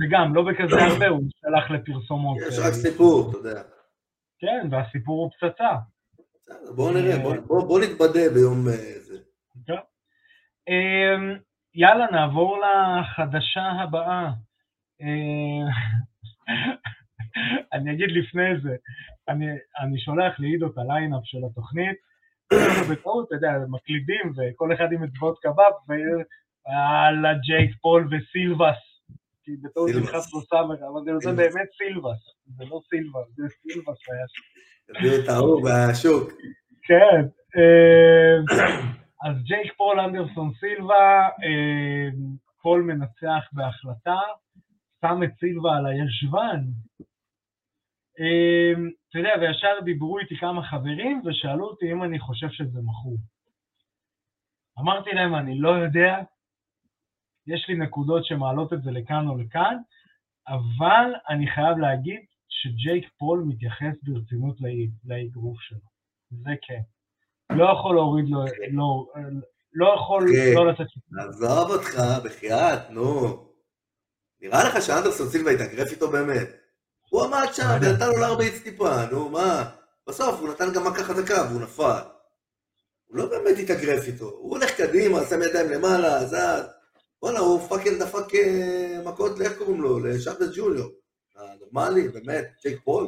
[0.00, 2.36] וגם, לא בכזה הרבה, הוא שלח לפרסומות.
[2.48, 3.62] יש אה, רק סיפור, אתה יודע.
[4.38, 5.72] כן, והסיפור הוא פצצה.
[6.48, 7.18] בסדר, בואו נראה,
[7.80, 9.18] נתבדה ביום אה, זה.
[10.68, 11.38] אמ,
[11.74, 14.30] יאללה, נעבור לחדשה הבאה.
[15.00, 15.66] אמ,
[17.72, 18.76] אני אגיד לפני זה,
[19.28, 19.46] אני,
[19.80, 21.96] אני שולח לעידו את ה lineup של התוכנית,
[22.90, 28.80] בטעות, אתה יודע, מקלידים וכל אחד עם אצבעות קבב, ויאללה, ג'ייק פול וסילבס.
[29.42, 29.90] כי בטעות.
[30.02, 31.32] נכנס לו סמך, אבל זה-.
[31.32, 32.22] באמת סילבס,
[32.56, 34.67] זה לא סילבס, זה סילבס היה שם.
[34.94, 36.32] תביאו את ההוא מהשוק.
[36.82, 37.20] כן,
[37.56, 38.36] אה,
[39.24, 42.08] אז ג'ייק פול אנדרסון סילבה, אה,
[42.62, 44.20] פול מנצח בהחלטה,
[45.00, 46.60] שם את סילבה על הישבן.
[48.20, 48.72] אה,
[49.08, 53.16] אתה יודע, וישר דיברו איתי כמה חברים ושאלו אותי אם אני חושב שזה מכור.
[54.80, 56.16] אמרתי להם, אני לא יודע,
[57.46, 59.76] יש לי נקודות שמעלות את זה לכאן או לכאן,
[60.48, 62.20] אבל אני חייב להגיד
[62.62, 64.56] שג'ייק פול מתייחס ברצינות
[65.04, 65.88] לאגרוף שלו.
[66.30, 66.80] זה כן.
[67.50, 69.06] לא יכול להוריד לו, לא,
[69.72, 70.54] לא יכול כן.
[70.54, 70.86] לא לתת...
[71.18, 73.44] עזוב אותך, בחייאת, נו.
[74.40, 76.48] נראה לך שאנדרסון סילבה התאגרף איתו באמת?
[77.10, 77.88] הוא עמד שם לא.
[77.88, 79.70] ונתן לו להרביץ טיפה, נו מה?
[80.08, 82.00] בסוף הוא נתן גם מכה חזקה והוא נפל.
[83.06, 86.66] הוא לא באמת התאגרף איתו, הוא הולך קדימה, שם ידיים למעלה, זז.
[87.22, 89.98] וואלה, הוא fucking דפק אה, מכות, לאיך קוראים לו?
[89.98, 90.90] לצ'אבס ג'וניור.
[91.38, 93.04] אה, נורמלי, באמת, ג'ייק פול.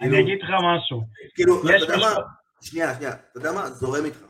[0.00, 1.00] אני כאילו- אגיד לך משהו.
[1.34, 2.14] כאילו, אתה יודע מה?
[2.62, 3.70] שנייה, שנייה, אתה יודע מה?
[3.70, 4.24] זורם איתך.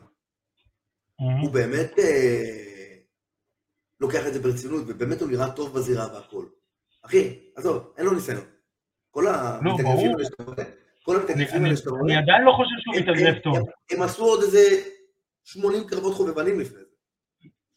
[1.41, 2.95] הוא באמת אה,
[3.99, 6.45] לוקח את זה ברצינות, ובאמת הוא נראה טוב בזירה והכל.
[7.05, 8.45] אחי, עזוב, אין לו ניסיון.
[9.11, 10.15] כל המתאגרפים ברור.
[10.17, 10.63] האלה שאתה רואה,
[11.03, 13.57] כל המתאגרפים אני האלה שאתה רואה, אני עדיין לא חושב שהוא מתאגרף הם- טוב.
[13.91, 14.59] הם- עשו עוד איזה
[15.43, 16.81] 80 קרבות חובבנים לפני.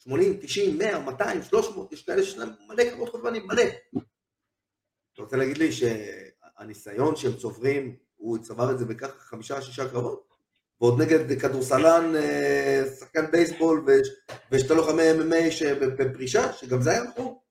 [0.08, 3.62] 80, 90, 100, 200, 300, יש כאלה שיש להם מלא קרבות חובבנים, מלא.
[5.14, 10.28] אתה רוצה להגיד לי שהניסיון שהם צוברים, הוא צבר את זה בככה חמישה, שישה קרבות?
[10.80, 13.86] ועוד נגד כדורסלן, אה, שחקן בייסבול
[14.52, 17.42] ושתי לוחמי MMA שבפרישה, שגם זה היה מכור?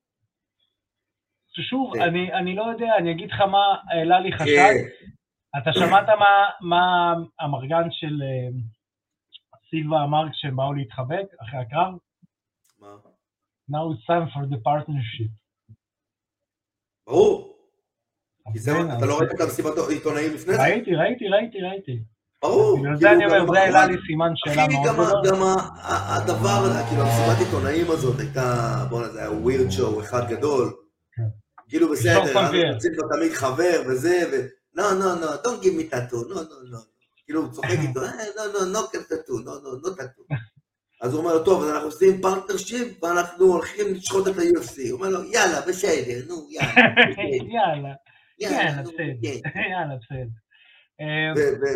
[1.70, 2.02] שוב, כן.
[2.02, 4.46] אני אני לא יודע, אני אגיד לך מה העלה לי חשד.
[4.46, 5.08] כן.
[5.62, 8.50] אתה שמעת מה- מה המרגן של אה,
[9.70, 11.94] סילבה אמר כשהם באו להתחבק אחרי הקרב?
[13.70, 15.32] Now it's time for the partnership.
[17.08, 17.58] ברור.
[18.54, 20.62] כי אז זה, כן, אתה לא ראית את המסיבת עיתונאים לפני זה?
[20.62, 22.04] ראיתי, ראיתי, ראיתי, ראיתי.
[22.42, 22.80] ברור.
[22.80, 25.32] בגלל זה כאילו, אני אומר, זה העלה לי סימן שאלה מאוד גדול.
[25.32, 25.44] גם
[25.84, 30.74] הדבר, כאילו, המסיבת עיתונאים הזאת הייתה, בואנה, זה היה ווירד שואו אחד גדול.
[31.16, 31.24] כן.
[31.70, 32.22] כאילו, בסדר.
[32.22, 34.36] אנחנו סילבה תמיד חבר וזה, ו...
[34.74, 36.80] לא, לא, לא, don't give me tattoo, לא, לא, לא.
[37.26, 40.36] כאילו, הוא צוחק איתו, אה, לא, לא, no tattoo, לא, לא, no tattoo.
[41.02, 44.82] אז הוא אומר לו, טוב, אז אנחנו עושים partnership, ואנחנו הולכים לשחוט את ה-UFC.
[44.92, 46.74] הוא אומר לו, יאללה, בסדר, נו, יאללה,
[47.56, 47.94] יאללה,
[48.40, 49.28] יאללה, בסדר.
[49.70, 49.96] יאללה,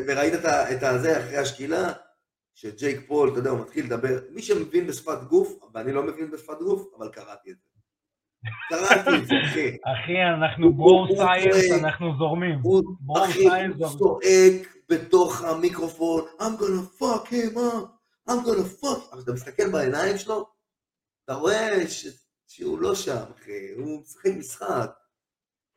[0.07, 0.33] וראית
[0.71, 1.91] את הזה אחרי השקילה,
[2.55, 6.57] שג'ייק פול, אתה יודע, הוא מתחיל לדבר, מי שמבין בשפת גוף, ואני לא מבין בשפת
[6.59, 7.71] גוף, אבל קראתי את זה.
[8.69, 9.67] קראתי את זה, אחי.
[9.69, 11.83] אחי, אנחנו הוא science.
[11.83, 12.59] אנחנו זורמים.
[12.61, 13.87] הוא, ברור, אחי, הוא.
[13.87, 18.00] צועק בתוך המיקרופון, I'm gonna fuck him up,
[18.31, 19.13] I'm gonna fuck.
[19.13, 20.45] אבל אתה מסתכל בעיניים שלו,
[21.25, 22.07] אתה רואה ש-
[22.47, 24.91] שהוא לא שם, אחי, הוא משחק משחק.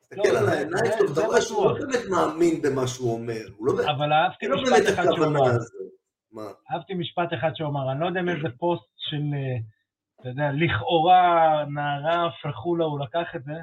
[0.01, 1.73] תסתכל לא, על העיניים שלו, זה ואתה רואה שהוא לא.
[1.79, 3.41] באמת מאמין במה שהוא אומר.
[3.57, 5.57] הוא לא אבל אהבתי לו משפט אחד שהוא אמר.
[6.31, 6.51] מה?
[6.71, 9.57] אהבתי משפט אחד שהוא אמר, אני לא יודע מאיזה פוסט של, אה,
[10.21, 13.53] אתה יודע, לכאורה נערה פרחולה הוא לקח את זה.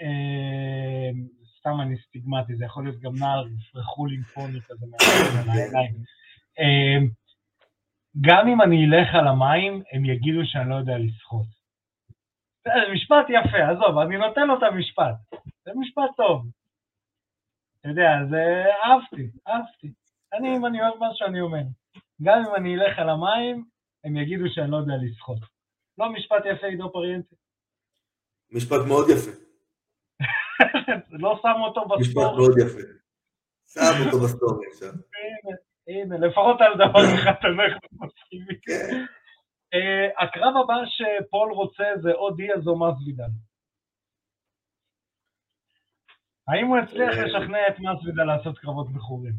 [0.00, 1.10] אה,
[1.58, 5.94] סתם אני סטיגמטי, זה יכול להיות גם נער פרחול פוני כזה מעניין על העיניים.
[6.58, 6.98] אה,
[8.20, 11.46] גם אם אני אלך על המים, הם יגידו שאני לא יודע לשחות.
[12.64, 15.16] זה משפט יפה, עזוב, אני נותן לו את המשפט.
[15.64, 16.46] זה משפט טוב.
[17.80, 19.92] אתה יודע, זה אהבתי, אהבתי.
[20.32, 21.62] אני, אם אני אוהב משהו, אני אומר.
[22.22, 23.64] גם אם אני אלך על המים,
[24.04, 25.38] הם יגידו שאני לא יודע לשחות.
[25.98, 27.34] לא משפט יפה, עידו פריאנטי.
[28.50, 29.30] משפט מאוד יפה.
[31.22, 32.00] לא שם אותו בסטורי.
[32.00, 32.82] משפט מאוד יפה.
[33.66, 34.92] שם אותו בסטורי עכשיו.
[35.92, 38.58] הנה, לפחות על דבר אחד אנחנו מסכימים.
[38.62, 39.04] כן.
[39.74, 43.32] אה, הקרב הבא שפול רוצה זה או דיאז או מסבידל.
[46.48, 49.34] האם הוא הצליח אה, לשכנע את מסבידל לעשות קרבות מכורים?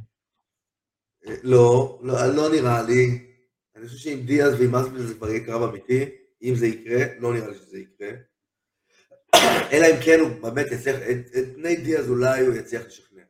[1.44, 3.34] לא, לא, לא נראה לי.
[3.76, 6.06] אני חושב שעם דיאז ועם אסקרן זה כבר יהיה קרב אמיתי.
[6.44, 8.10] אם זה יקרה, לא נראה לי שזה יקרה.
[9.72, 13.22] אלא אם כן הוא באמת יצליח, את, בני דיאז אולי הוא יצליח לשכנע.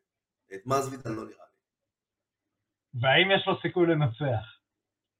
[0.53, 1.42] את מסבידל לא נראה.
[3.01, 4.45] והאם יש לו סיכוי לנצח?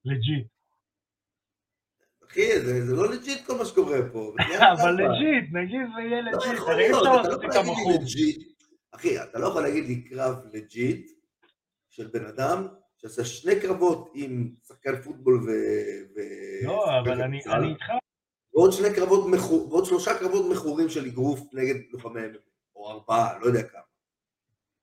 [0.05, 0.47] ל legit.
[2.29, 4.33] אחי, זה, זה לא legit כל מה שקורה פה.
[4.81, 7.59] אבל legit, נגיד זה יהיה לא legit, הרי אי אפשר לא לעשות איתם.
[8.01, 8.53] legit.
[8.91, 11.11] אחי, אתה לא יכול להגיד לי קרב legit
[11.89, 15.49] של בן אדם שעשה שני קרבות עם שחקן פוטבול ו...
[16.15, 17.85] ו- לא, אבל אני אני איתך,
[18.53, 19.25] ועוד שני קרבות.
[19.69, 22.21] ועוד שלושה קרבות מכורים של אגרוף נגד לוחמי
[22.75, 23.81] או ארבעה, לא יודע כמה.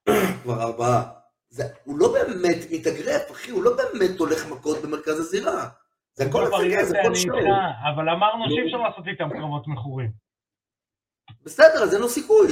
[0.42, 1.19] כבר ארבעה.
[1.50, 5.68] זה, הוא לא באמת מתאגרף, אחי, הוא לא באמת הולך מכות במרכז הזירה.
[6.14, 7.38] זה הכל כל הצגה, זה וריאציה כל אני שואו.
[7.94, 8.50] אבל אמרנו לא.
[8.50, 10.10] שאי אפשר לעשות איתם קרבות מכורים.
[11.44, 12.48] בסדר, אז אין לו סיכוי.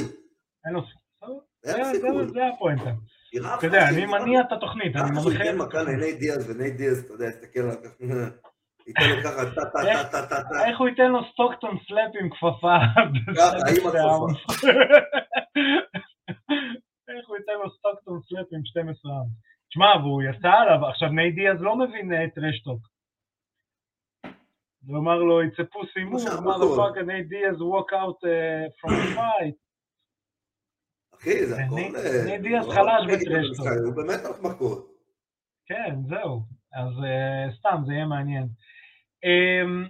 [0.65, 1.35] אין לו סיכוי.
[1.61, 2.25] זה- סיכוי.
[2.25, 2.91] זה- זה הפואנטה.
[3.57, 5.29] אתה יודע, אני מניע את התוכנית, אני מנחה...
[5.29, 5.83] ייתן את מכה.
[5.83, 8.03] לנייט דיאז, ונייט דיאז, אתה יודע, יסתכל עליו ככה,
[8.87, 12.11] ייתן לו ככה, טה טה טה טה טה טה, איך הוא ייתן לו Stockton slap
[12.21, 12.75] עם כפפה?
[13.37, 14.67] ככה, עם ב-12 הכפפה.
[17.17, 19.31] איך הוא ייתן לו Stockton slap עם 12 ounce?
[19.69, 22.81] תשמע, והוא יצא עליו, עכשיו נייט דיאז לא מבין אה, trash talk.
[24.87, 26.51] הוא אמר לו, it's a pussy move, שאמרו.
[26.51, 29.55] motherfucker, נייט דיאז walk out uh, from the fight.
[31.15, 31.95] אחי, זה ניי- הכל...
[31.97, 33.67] אה, ניי דיאז לא חלש נגד בטרשטוק.
[33.85, 34.89] הוא באמת הולך מכות.
[35.65, 36.41] כן, זהו.
[36.73, 38.47] אז uh, סתם, זה יהיה מעניין.
[39.25, 39.89] Um,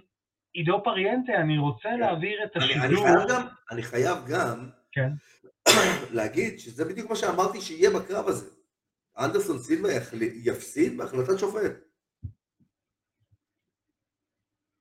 [0.52, 1.98] עידו פריאנטה, אני רוצה כן.
[2.00, 3.04] להעביר את אני- אני השידור.
[3.06, 5.10] חייב גם, אני חייב גם כן.
[6.10, 8.50] להגיד שזה בדיוק מה שאמרתי שיהיה בקרב הזה.
[9.18, 11.72] אנדרסון סילבה יחל- יפסיד בהחלטת שופט.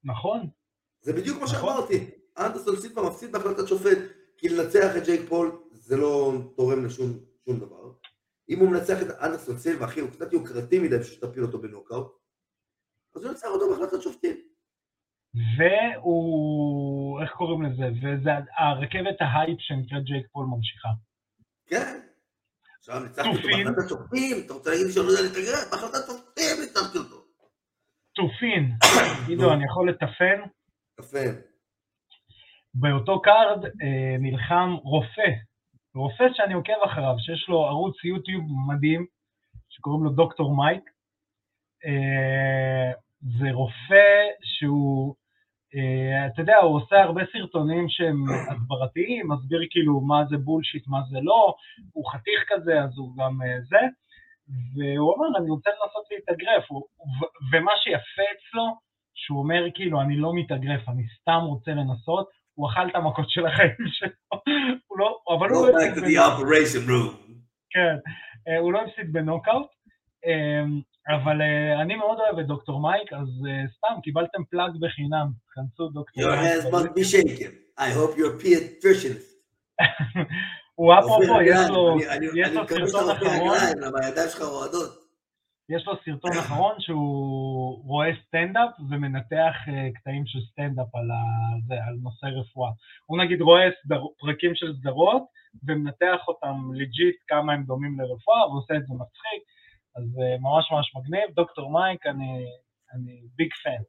[0.03, 0.39] נכון,
[1.01, 1.57] זה בדיוק מה נכון.
[1.59, 2.09] שאמרתי.
[2.37, 3.97] אנדרסון סילבה מפסיד בהחלטת שופט,
[4.37, 7.91] כי לנצח את ג'ייק פול זה לא תורם לשום שום דבר.
[8.49, 12.17] אם הוא מנצח את אנדרסון סילבה, אחי, הוא קצת יוקרתי מדי בשביל שתפיל אותו בנוקאוט,
[13.15, 14.48] אז הוא ינצח אותו בהחלטת שופטים.
[15.35, 17.89] והוא, איך קוראים לזה?
[18.01, 20.89] וזה הרכבת ההייפ שנקראת ג'ייק פול ממשיכה.
[21.67, 21.99] כן.
[22.79, 23.65] עכשיו ניצחתי אותו תופין.
[23.65, 25.71] בהחלטת שופטים, אתה רוצה להגיד שאני לא יודע לתגרף?
[25.71, 27.15] בהחלטת שופטים ניצחתי אותו.
[28.15, 28.71] תופין,
[29.27, 30.39] עידו, אני יכול לטפן?
[30.99, 31.25] יפה.
[32.73, 35.29] באותו card אה, נלחם רופא,
[35.95, 39.05] רופא שאני עוקב אחריו, שיש לו ערוץ יוטיוב מדהים,
[39.69, 40.89] שקוראים לו דוקטור מייק.
[43.21, 45.15] זה רופא שהוא,
[45.75, 51.01] אה, אתה יודע, הוא עושה הרבה סרטונים שהם הסברתיים, מסביר כאילו מה זה bullshit, מה
[51.09, 51.53] זה לא,
[51.93, 53.83] הוא חתיך כזה, אז הוא גם אה, זה,
[54.75, 56.71] והוא אומר, אני רוצה לנסות להתאגרף,
[57.51, 58.77] ומה שיפה אצלו,
[59.15, 63.45] שהוא אומר כאילו, אני לא מתאגרף, אני סתם רוצה לנסות, הוא אכל את המכות של
[63.45, 64.09] החיים שלו,
[64.87, 66.47] הוא לא, אבל הוא לא הפסיד בנוקאוט.
[67.69, 67.95] כן,
[68.47, 69.67] אה, הוא לא הפסיד בנוקאוט,
[71.15, 75.87] אבל אה, אני מאוד אוהב את דוקטור מייק, אז אה, סתם, קיבלתם פלאג בחינם, כנסו
[75.89, 76.63] דוקטור Your מייק.
[76.63, 77.51] hands must be shaken.
[77.79, 79.15] I hope you're pediatrician.
[80.75, 81.69] הוא אפרופו, יש
[82.53, 83.57] לו סרטון אחרון.
[85.69, 91.95] יש לו סרטון אחרון שהוא רואה סטנדאפ ומנתח אה, קטעים של סטנדאפ על, ה- על
[92.01, 92.71] נושא רפואה.
[93.05, 95.23] הוא נגיד רואה סדר, פרקים של סדרות
[95.67, 99.41] ומנתח אותם legit כמה הם דומים לרפואה ועושה את זה מצחיק,
[99.99, 101.35] אז אה, ממש ממש מגניב.
[101.35, 102.45] דוקטור מייק, אני,
[102.93, 103.81] אני big fan.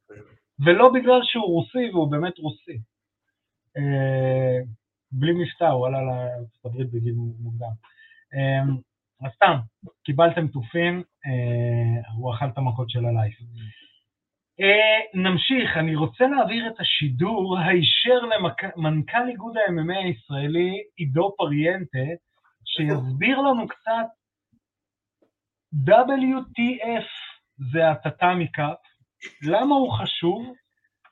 [0.65, 2.77] ולא בגלל שהוא רוסי, והוא באמת רוסי.
[3.77, 4.57] אה,
[5.11, 7.75] בלי מבטא, הוא עלה לארצות הברית בגיל מוקדם.
[8.33, 8.61] אה,
[9.25, 9.57] אז סתם,
[10.03, 13.35] קיבלתם תופין, אה, הוא אכל את המכות של הלייף.
[14.61, 18.19] אה, נמשיך, אני רוצה להעביר את השידור הישר
[18.77, 22.07] למנכ"ל איגוד ה-MMA הישראלי, עידו פריאנטה,
[22.65, 24.07] שיסביר לנו קצת
[25.73, 27.07] WTF
[27.71, 28.77] זה הטאטאמי קאפ,
[29.43, 30.53] למה הוא חשוב,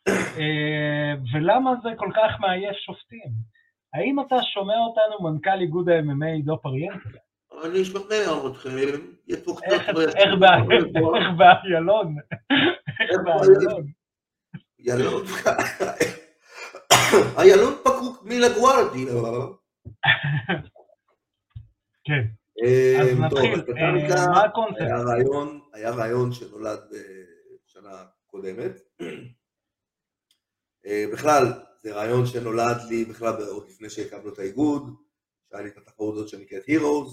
[0.10, 3.32] אה, ולמה זה כל כך מעייף שופטים?
[3.94, 7.10] האם אתה שומע אותנו, מנכ"ל איגוד ה-MMA דו פריאנטה?
[7.66, 8.70] אני אשכנע אתכם,
[9.28, 9.72] יש פה קצת...
[10.16, 11.18] איך באיילון?
[11.18, 11.28] איך
[13.26, 13.86] באיילון?
[14.80, 15.24] ילון,
[17.38, 19.06] איילון פקוק מלגוארדי.
[22.04, 22.24] כן.
[23.02, 23.62] אז נתחיל,
[24.30, 24.82] מה הקונספט?
[25.74, 26.80] היה רעיון שנולד
[27.66, 28.82] בשנה קודמת.
[31.14, 31.46] בכלל,
[31.82, 34.96] זה רעיון שנולד לי בכלל עוד לפני שהקמנו את האיגוד,
[35.50, 37.10] שהיה לי את התחרות הזאת שנקראת Heroes,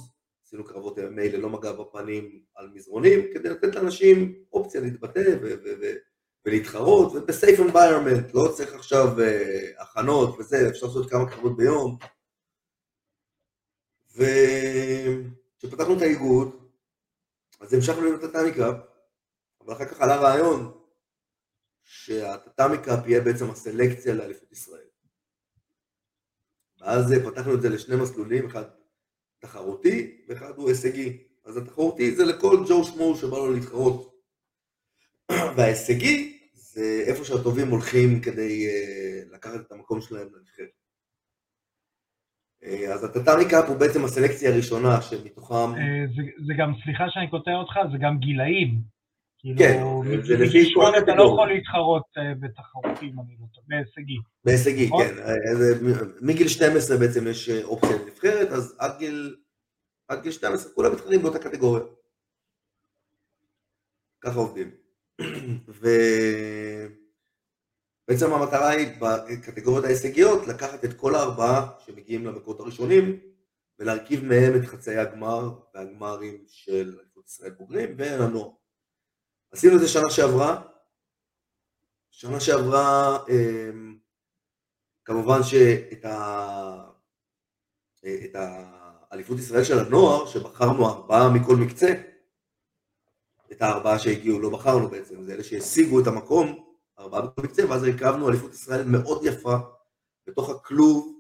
[0.46, 5.36] עשינו קרבות MMA ללא מגע בפנים על מזרונים, כדי לתת לאנשים אופציה להתבטא
[6.44, 9.08] ולהתחרות, ובסייף אנביירמנט, לא צריך עכשיו
[9.78, 11.96] הכנות וזה, אפשר לעשות כמה קרבות ביום.
[14.16, 16.70] וכשפתחנו את האיגוד,
[17.60, 18.76] אז המשכנו להיות הטאמי קראפ,
[19.60, 20.80] אבל אחר כך עלה רעיון
[21.84, 24.86] שהטאטאמי קראפ יהיה בעצם הסלקציה לאליפות ישראל.
[26.80, 28.64] ואז פתחנו את זה לשני מסלולים, אחד
[29.38, 31.26] תחרותי ואחד הוא הישגי.
[31.44, 34.22] אז התחרותי זה לכל ג'ו שמו שבא לו להתחרות.
[35.56, 40.85] וההישגי זה איפה שהטובים הולכים כדי uh, לקחת את המקום שלהם לנבחרת.
[42.64, 45.74] Uh, אז הטאטאמי קאפ הוא בעצם הסלקציה הראשונה שמתוכם...
[45.74, 48.96] Uh, זה, זה גם, סליחה שאני קוטע אותך, זה גם גילאים.
[49.38, 52.02] כאילו, כן, זה לפי כל אתה לא יכול להתחרות
[52.40, 54.16] בתחרותים, אני לא טועה, בהישגי.
[54.44, 55.04] בהישגי, נכון?
[55.04, 55.14] כן.
[56.20, 59.36] מגיל 12 בעצם יש אופציה לנבחרת, אז עד גיל,
[60.08, 61.82] עד גיל 12 כולם מתחרים באותה קטגוריה.
[64.20, 64.70] ככה עובדים.
[68.08, 73.20] ובעצם המטרה היא בקטגוריות ההישגיות לקחת את כל הארבעה שמגיעים למקורות הראשונים
[73.78, 78.50] ולהרכיב מהם את חצאי הגמר והגמרים של ישראל בוגרים והנוער.
[79.52, 80.62] עשינו את זה שנה שעברה.
[82.10, 83.98] שנה שעברה, אמ,
[85.04, 86.90] כמובן שאת ה...
[88.04, 91.94] את האליפות ישראל של הנוער, שבחרנו ארבעה מכל מקצה,
[93.52, 96.65] את הארבעה שהגיעו, לא בחרנו בעצם, זה אלה שהשיגו את המקום,
[96.98, 99.56] ארבעה מקצה, ואז הרכבנו אליפות ישראל מאוד יפה,
[100.26, 101.12] בתוך הכלוב,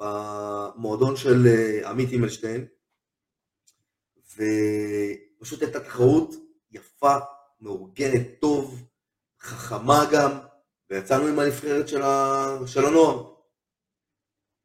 [0.00, 2.66] במועדון של אה, עמית הימלשטיין,
[4.18, 6.34] ופשוט הייתה תחרות
[6.70, 7.16] יפה,
[7.60, 8.82] מאורגנת טוב,
[9.40, 10.30] חכמה גם,
[10.90, 12.46] ויצאנו עם הנבחרת של, ה...
[12.66, 13.34] של הנוער.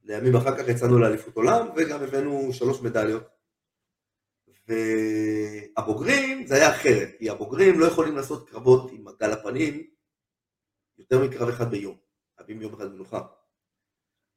[0.03, 3.23] לימים אחר כך יצאנו לאליפות עולם, וגם הבאנו שלוש מדליות.
[4.67, 9.94] והבוגרים זה היה אחרת, כי הבוגרים לא יכולים לעשות קרבות עם מגל הפנים
[10.97, 11.95] יותר מקרב אחד ביום,
[12.37, 13.21] חייבים יום אחד מנוחה.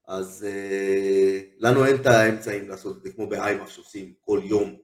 [0.06, 4.76] אז uh, לנו אין את האמצעים לעשות את זה כמו באיימאף שעושים כל יום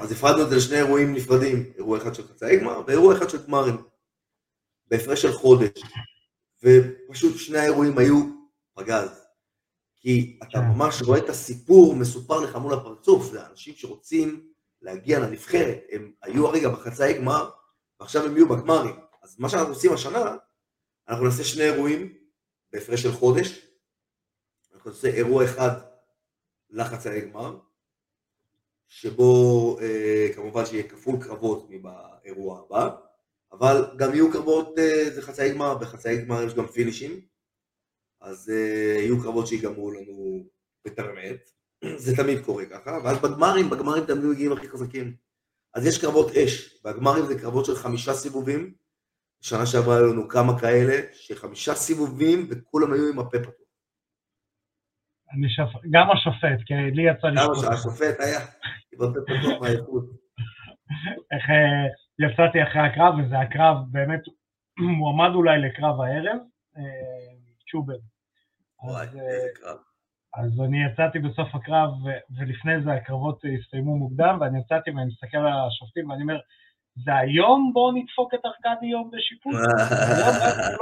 [0.00, 3.46] אז הפרדנו את זה לשני אירועים נפרדים, אירוע אחד של חצאי גמר ואירוע אחד של
[3.46, 3.76] גמרים,
[4.86, 5.82] בהפרש של חודש,
[6.62, 8.24] ופשוט שני האירועים היו
[8.74, 9.24] פגז,
[9.96, 14.48] כי אתה ממש רואה את הסיפור מסופר לך מול הפרצוף, זה אנשים שרוצים
[14.82, 17.50] להגיע לנבחרת, הם היו הרגע בחצאי גמר,
[18.00, 18.96] ועכשיו הם יהיו בגמרים.
[19.28, 20.36] אז מה שאנחנו עושים השנה,
[21.08, 22.14] אנחנו נעשה שני אירועים
[22.72, 23.66] בהפרש של חודש,
[24.74, 25.70] אנחנו נעשה אירוע אחד
[26.70, 27.58] לחצאי גמר,
[28.88, 32.96] שבו אה, כמובן שיהיה כפול קרבות מבאירוע הבא,
[33.52, 37.20] אבל גם יהיו קרבות, אה, זה חצאי גמר, בחצאי גמר יש גם פינישים,
[38.20, 40.48] אז אה, יהיו קרבות שיגמרו לנו
[40.84, 41.50] בתרמט,
[42.04, 45.16] זה תמיד קורה ככה, ואז בגמרים, בגמרים תמיד מגיעים הכי חזקים.
[45.74, 48.74] אז יש קרבות אש, והגמרים זה קרבות של חמישה סיבובים,
[49.40, 53.68] בשנה שעברה היו לנו כמה כאלה, שחמישה סיבובים וכולם היו עם הפה פתוח.
[55.48, 55.82] שופ...
[55.90, 57.64] גם השופט, כי לי יצא לשפוט.
[57.64, 58.40] גם השופט היה
[58.92, 60.04] עם הפה פתוח מהאיכות.
[61.32, 61.86] איך אה,
[62.26, 64.20] יצאתי אחרי הקרב, וזה הקרב באמת
[64.98, 66.38] מועמד אולי לקרב הערב,
[66.76, 66.82] אה,
[67.70, 67.98] צ'ובר.
[68.82, 69.76] וואי, איזה קרב.
[70.36, 71.90] אז אני יצאתי בסוף הקרב,
[72.36, 76.38] ולפני זה הקרבות הסתיימו מוקדם, ואני יצאתי ואני מסתכל על השופטים ואני אומר,
[77.04, 79.54] זה היום בואו נדפוק את ארכדי יום בשיפוט?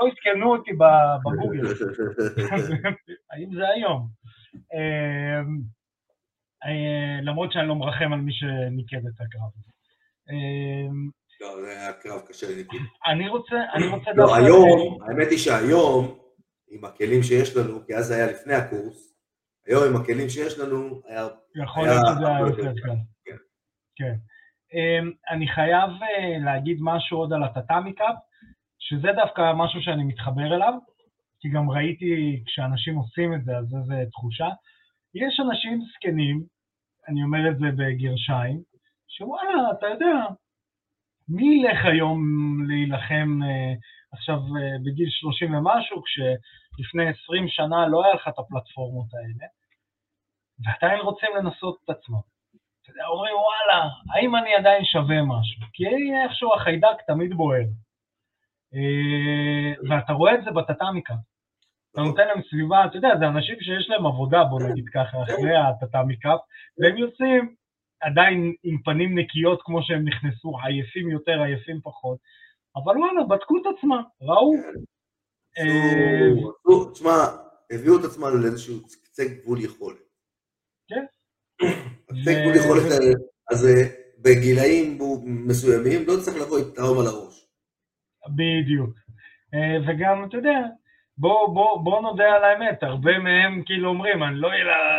[0.00, 1.66] לא עדכנו אותי בגוגל.
[3.30, 4.08] האם זה היום?
[4.54, 5.60] אמ,
[6.64, 9.50] אה, למרות שאני לא מרחם על מי שניקד את הקרב.
[10.30, 11.10] אמ,
[11.40, 12.80] לא, זה היה קרב קשה לניקוד.
[13.06, 14.10] אני רוצה, אני רוצה...
[14.14, 16.18] לא, היום, האמת היא שהיום,
[16.68, 19.14] עם הכלים שיש לנו, כי אז זה היה לפני הקורס,
[19.66, 21.28] היום עם הכלים שיש לנו, היה...
[21.62, 22.90] יכול להיות שזה היה יותר קל.
[23.94, 24.16] כן.
[24.74, 28.16] אמ, אני חייב אה, להגיד משהו עוד על הטאטאמי קאפ,
[28.78, 30.74] שזה דווקא משהו שאני מתחבר אליו,
[31.40, 34.48] כי גם ראיתי כשאנשים עושים את זה, אז איזה תחושה.
[35.14, 36.42] יש אנשים זקנים,
[37.08, 38.62] אני אומר את זה בגרשיים,
[39.08, 40.26] שוואלה, אתה יודע,
[41.28, 42.20] מי ילך היום
[42.68, 43.74] להילחם, אה,
[44.12, 49.46] עכשיו אה, בגיל 30 ומשהו, כשלפני 20 שנה לא היה לך את הפלטפורמות האלה,
[50.64, 52.35] ועדיין רוצים לנסות את עצמם.
[52.86, 55.60] אתה יודע, אומרים, וואלה, האם אני עדיין שווה משהו?
[55.72, 55.84] כי
[56.24, 57.66] איכשהו החיידק תמיד בוער.
[58.74, 61.14] אה, ואתה רואה את זה בטטמיקה.
[61.92, 65.56] אתה נותן להם סביבה, אתה יודע, זה אנשים שיש להם עבודה, בוא נגיד ככה, אחרי
[65.56, 66.34] הטטמיקה,
[66.78, 67.54] והם יוצאים
[68.00, 72.18] עדיין עם פנים נקיות כמו שהם נכנסו, עייפים יותר, עייפים פחות,
[72.76, 74.52] אבל וואלה, בדקו את עצמם, ראו.
[75.58, 77.16] אה, תשמע,
[77.70, 78.74] הביאו את עצמם לאיזשהו
[79.04, 80.06] קצה גבול יכולת.
[80.88, 81.04] כן.
[82.06, 82.82] קצה גבול יכולת
[83.50, 83.68] אז
[84.18, 87.46] בגילאים מסוימים לא צריך לבוא עם טראומה לראש.
[88.28, 88.90] בדיוק.
[89.54, 90.58] אה, וגם, אתה יודע,
[91.18, 94.48] בוא, בוא, בוא נודה על האמת, הרבה מהם כאילו אומרים, אני לא,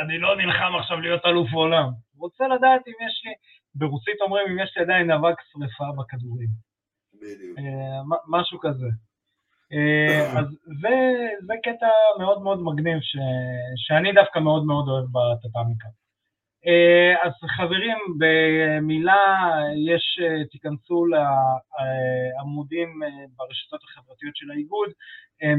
[0.06, 1.90] אני לא נלחם עכשיו להיות אלוף עולם.
[2.18, 3.32] רוצה לדעת אם יש לי,
[3.76, 6.50] ברוסית אומרים, אם יש לי עדיין אבק שרפה בכדורים.
[7.14, 7.58] בדיוק.
[7.58, 8.88] אה, משהו כזה.
[9.74, 10.46] אה, אז
[10.82, 10.96] זה,
[11.48, 11.88] זה קטע
[12.20, 13.18] מאוד מאוד מגניב, ש,
[13.76, 15.88] שאני דווקא מאוד מאוד אוהב בטטמיקה.
[16.66, 19.26] אה, אז חברים, במילה,
[19.88, 20.20] יש,
[20.52, 23.00] תיכנסו לעמודים
[23.36, 24.90] ברשתות החברתיות של האיגוד,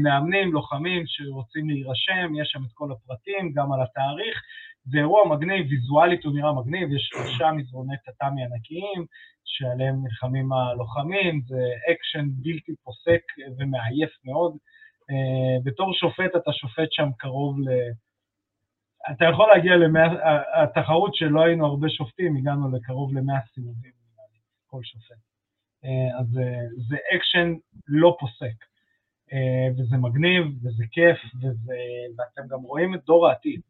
[0.03, 4.41] מאמנים, לוחמים שרוצים להירשם, יש שם את כל הפרטים, גם על התאריך.
[4.91, 9.05] זה אירוע מגניב, ויזואלית הוא נראה מגניב, יש שלושה מזרוני טאטאמי ענקיים
[9.45, 13.21] שעליהם נלחמים הלוחמים, זה אקשן בלתי פוסק
[13.59, 14.53] ומעייף מאוד.
[15.63, 17.69] בתור שופט אתה שופט שם קרוב ל...
[19.11, 20.07] אתה יכול להגיע למאה,
[20.63, 23.91] בתחרות שלא היינו הרבה שופטים, הגענו לקרוב למאה סיבובים,
[24.67, 25.15] כל שופט.
[25.85, 27.53] אה, אז אה, זה אקשן
[27.87, 28.63] לא פוסק,
[29.29, 31.73] אה, וזה מגניב, וזה כיף, וזה,
[32.17, 33.61] ואתם גם רואים את דור העתיד.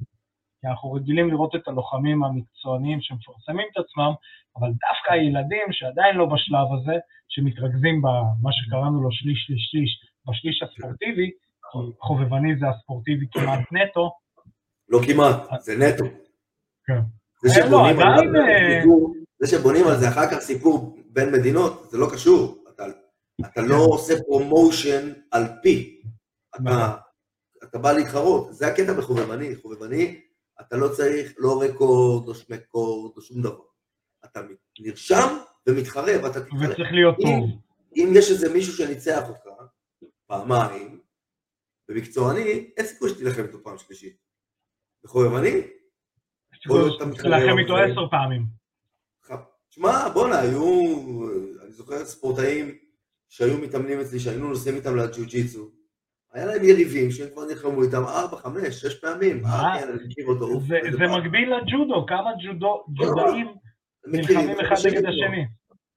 [0.61, 4.13] כי אנחנו רגילים לראות את הלוחמים המקצוענים שמפרסמים את עצמם,
[4.57, 10.63] אבל דווקא הילדים שעדיין לא בשלב הזה, שמתרכזים במה שקראנו לו שליש, שליש, שליש, בשליש
[10.63, 11.31] הספורטיבי,
[11.99, 14.11] חובבני זה הספורטיבי כמעט נטו.
[14.89, 16.05] לא כמעט, זה נטו.
[16.85, 16.99] כן.
[17.43, 18.83] זה אה, לא, שבונים, על, אה,
[19.39, 22.63] זה שבונים על זה אחר כך סיפור בין מדינות, זה לא קשור.
[22.75, 22.85] אתה,
[23.45, 23.73] אתה לא כן.
[23.73, 26.01] עושה promotion על פי.
[26.55, 26.99] אתה, נכון.
[27.63, 29.55] אתה בא להתחרות, זה הקטע בחובבני.
[29.55, 30.21] חובבני
[30.61, 33.61] אתה לא צריך לא record או שמקורד או שום דבר.
[34.25, 34.41] אתה
[34.79, 35.37] נרשם
[35.67, 36.69] ומתחרה ואתה תתחרה.
[36.71, 37.49] וצריך להיות אם, טוב.
[37.95, 39.63] אם יש איזה מישהו שניצח אותך
[40.27, 40.99] פעמיים,
[41.89, 44.28] במקצועני, אין סיכוי שתילחם איתו פעם שלישית.
[45.03, 45.61] בחובבני?
[47.21, 48.59] תילחם איתו עשר פעמים.
[49.69, 50.61] שמע, בואנה, היו,
[51.63, 52.75] אני זוכר ספורטאים
[53.29, 55.69] שהיו מתאמנים אצלי, שהיינו נוסעים איתם לג'ו-ג'יצו,
[56.33, 59.45] היה להם יריבים שהם כבר נלחמו איתם ארבע, חמש, שש פעמים.
[59.45, 60.59] אה, כן, אני מכיר אותו.
[60.97, 62.29] זה מקביל לג'ודו, כמה
[62.93, 63.47] ג'ודאים
[64.07, 65.45] נלחמים אחד נגד השני.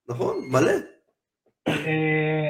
[0.08, 0.72] נכון, מלא.
[1.68, 2.48] אה,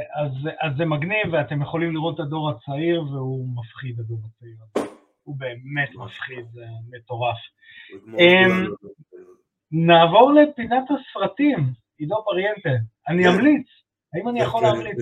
[0.62, 4.91] אז זה מגניב, ואתם יכולים לראות את הדור הצעיר, והוא מפחיד, הדור הצעיר.
[5.22, 7.38] הוא באמת מפחיד, זה מטורף.
[7.92, 8.66] אמ,
[9.72, 11.58] נעבור לפינת הסרטים,
[11.98, 12.84] עידו פריאנטה.
[13.08, 13.28] אני כן.
[13.28, 13.66] אמליץ.
[14.14, 14.96] האם אני יכול להמליץ?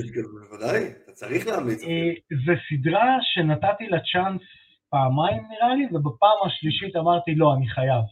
[0.51, 1.83] בוודאי, אתה צריך להמליץ.
[1.83, 2.13] אה,
[2.45, 4.43] זו סדרה שנתתי לה צ'אנס
[4.91, 8.05] פעמיים נראה לי, ובפעם השלישית אמרתי לא, אני חייב.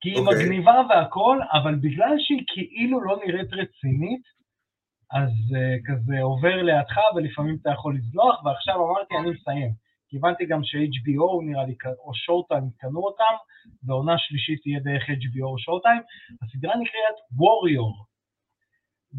[0.00, 0.44] כי היא אוקיי.
[0.44, 4.22] מגניבה והכל, אבל בגלל שהיא כאילו לא נראית רצינית,
[5.12, 9.85] אז uh, כזה עובר לידך ולפעמים אתה יכול לזנוח, ועכשיו אמרתי אני מסיים.
[10.08, 13.34] כי הבנתי גם ש-HBO נראה לי, או שואו-טיים קנו אותם,
[13.86, 16.02] ועונה שלישית תהיה דרך HBO או שואו-טיים.
[16.42, 18.04] הסדרה נקראת Warrior.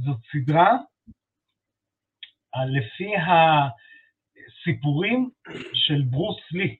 [0.05, 0.77] זאת סדרה
[2.65, 3.11] לפי
[4.65, 5.29] הסיפורים
[5.73, 6.77] של ברוס לי.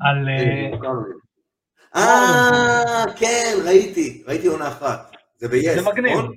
[0.00, 0.28] על...
[0.28, 0.70] אה,
[1.96, 5.16] אה, כן, ראיתי, ראיתי עונה אחת.
[5.36, 6.12] זה ב-yes, זה מגניב.
[6.12, 6.34] נכון?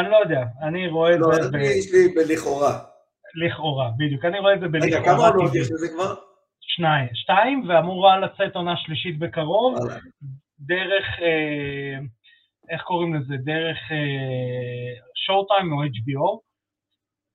[0.00, 1.50] אני לא יודע, אני רואה את לא, זה...
[1.52, 2.93] לא, יש לי בלכאורה.
[3.34, 4.24] לכאורה, בדיוק.
[4.24, 5.00] אני רואה את זה בלכאורה.
[5.00, 6.14] רגע, כמה עונות יש לזה כבר?
[6.60, 7.08] שניים.
[7.14, 9.74] שתיים, ואמורה לצאת עונה שלישית בקרוב,
[10.60, 11.04] דרך...
[11.22, 11.98] אה,
[12.70, 13.78] איך קוראים לזה, דרך
[15.26, 16.40] שואו-טיים אה, או HBO.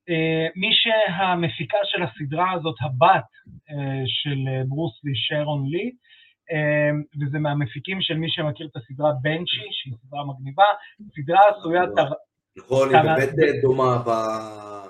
[0.09, 3.29] אה, מי שהמפיקה של הסדרה הזאת, הבת
[4.05, 5.91] של ברוסלי, שרון לי,
[7.19, 10.63] וזה מהמפיקים של מי שמכיר את הסדרה בנצ'י, שהיא סדרה מגניבה,
[11.15, 11.81] סדרה עשויה...
[12.57, 14.09] נכון, היא באמת דומה ב...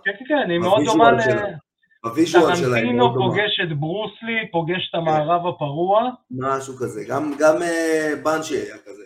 [0.03, 1.17] כן, כן, כן, היא מאוד דומה ל...
[2.03, 3.25] ה visual שלה היא מאוד דומה.
[3.25, 6.09] פוגש את ברוסלי, פוגש את המערב הפרוע.
[6.31, 7.31] משהו כזה, גם
[8.23, 9.03] באנשי היה כזה.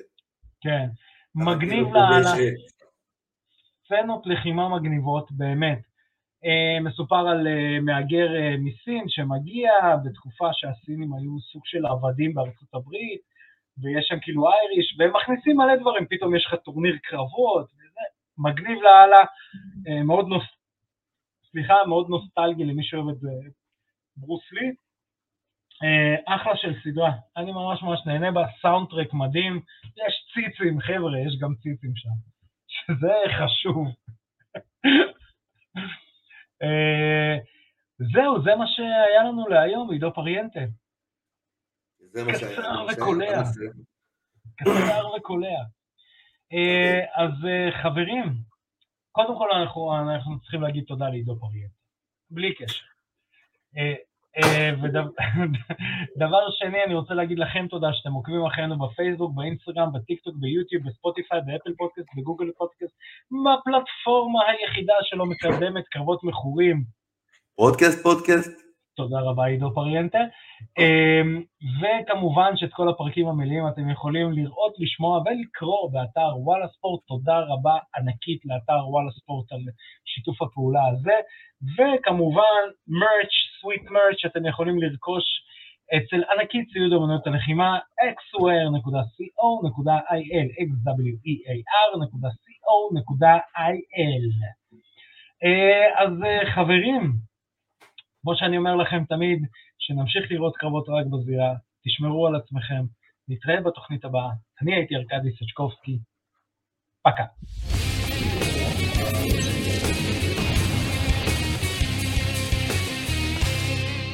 [0.61, 0.87] כן.
[1.35, 2.33] מגניב לאללה.
[3.85, 5.79] סצנות לחימה מגניבות, באמת.
[6.45, 9.71] אה, מסופר על אה, מהגר אה, מסין שמגיע
[10.05, 13.21] בתקופה שהסינים היו סוג של עבדים בארצות הברית,
[13.81, 17.67] ויש שם כאילו Irish, והם מכניסים מלא דברים, פתאום יש לך טורניר קרבות,
[18.37, 19.23] מגניב לאללה,
[20.05, 20.43] מאוד נוס...
[21.51, 23.29] סליחה, מאוד נוסטלגי למי שאוהב את זה,
[24.17, 24.73] ברוס לי.
[25.83, 31.19] אה, אחלה של סדרה, אני ממש ממש נהנה בה, סאונד טרק מדהים, יש ציצים, חבר'ה,
[31.27, 32.09] יש גם ציצים שם,
[32.75, 33.87] שזה חשוב.
[36.63, 37.37] אה,
[38.13, 40.59] זהו, זה מה שהיה לנו להיום, עידו פריאנטה.
[41.99, 42.57] זה מה שהיה.
[42.57, 43.41] קצר וקולע.
[44.55, 45.59] קצר וקולע.
[46.53, 47.31] אה, אז
[47.81, 48.23] חברים,
[49.11, 51.75] קודם כל אנחנו, אנחנו צריכים להגיד תודה לעידו פריאנטה,
[52.29, 52.85] בלי קשר.
[54.37, 60.83] אה, ודבר שני, אני רוצה להגיד לכם תודה שאתם עוקבים אחרינו בפייסבוק, באינסטגרם, בטיקטוק, ביוטיוב,
[60.87, 62.93] בספוטיפיי, באפל פודקאסט, בגוגל פודקאסט,
[63.31, 66.83] בפלטפורמה היחידה שלא מקדמת קרבות מכורים.
[67.55, 68.62] פודקאסט, פודקאסט.
[68.95, 70.19] תודה רבה עידו פריאנטה.
[70.79, 71.43] אמ,
[71.79, 77.01] וכמובן שאת כל הפרקים המלאים אתם יכולים לראות, לשמוע ולקרוא באתר וואלה ספורט.
[77.07, 79.59] תודה רבה ענקית לאתר וואלה ספורט על
[80.05, 81.17] שיתוף הפעולה הזה.
[81.77, 85.23] וכמובן מרץ', סוויט מרץ', שאתם יכולים לרכוש
[85.97, 89.23] אצל ענקית ציוד אמנות הלחימה, xwear.co.il,
[90.67, 91.59] xwear.co.il.
[95.43, 97.13] אה, אז אה, חברים,
[98.23, 99.47] כמו שאני אומר לכם תמיד,
[99.79, 101.53] שנמשיך לראות קרבות רק בזירה,
[101.85, 102.83] תשמרו על עצמכם,
[103.27, 104.29] נתראה בתוכנית הבאה.
[104.61, 105.97] אני הייתי ארכדי סצ'קובסקי,
[107.03, 107.23] פקה.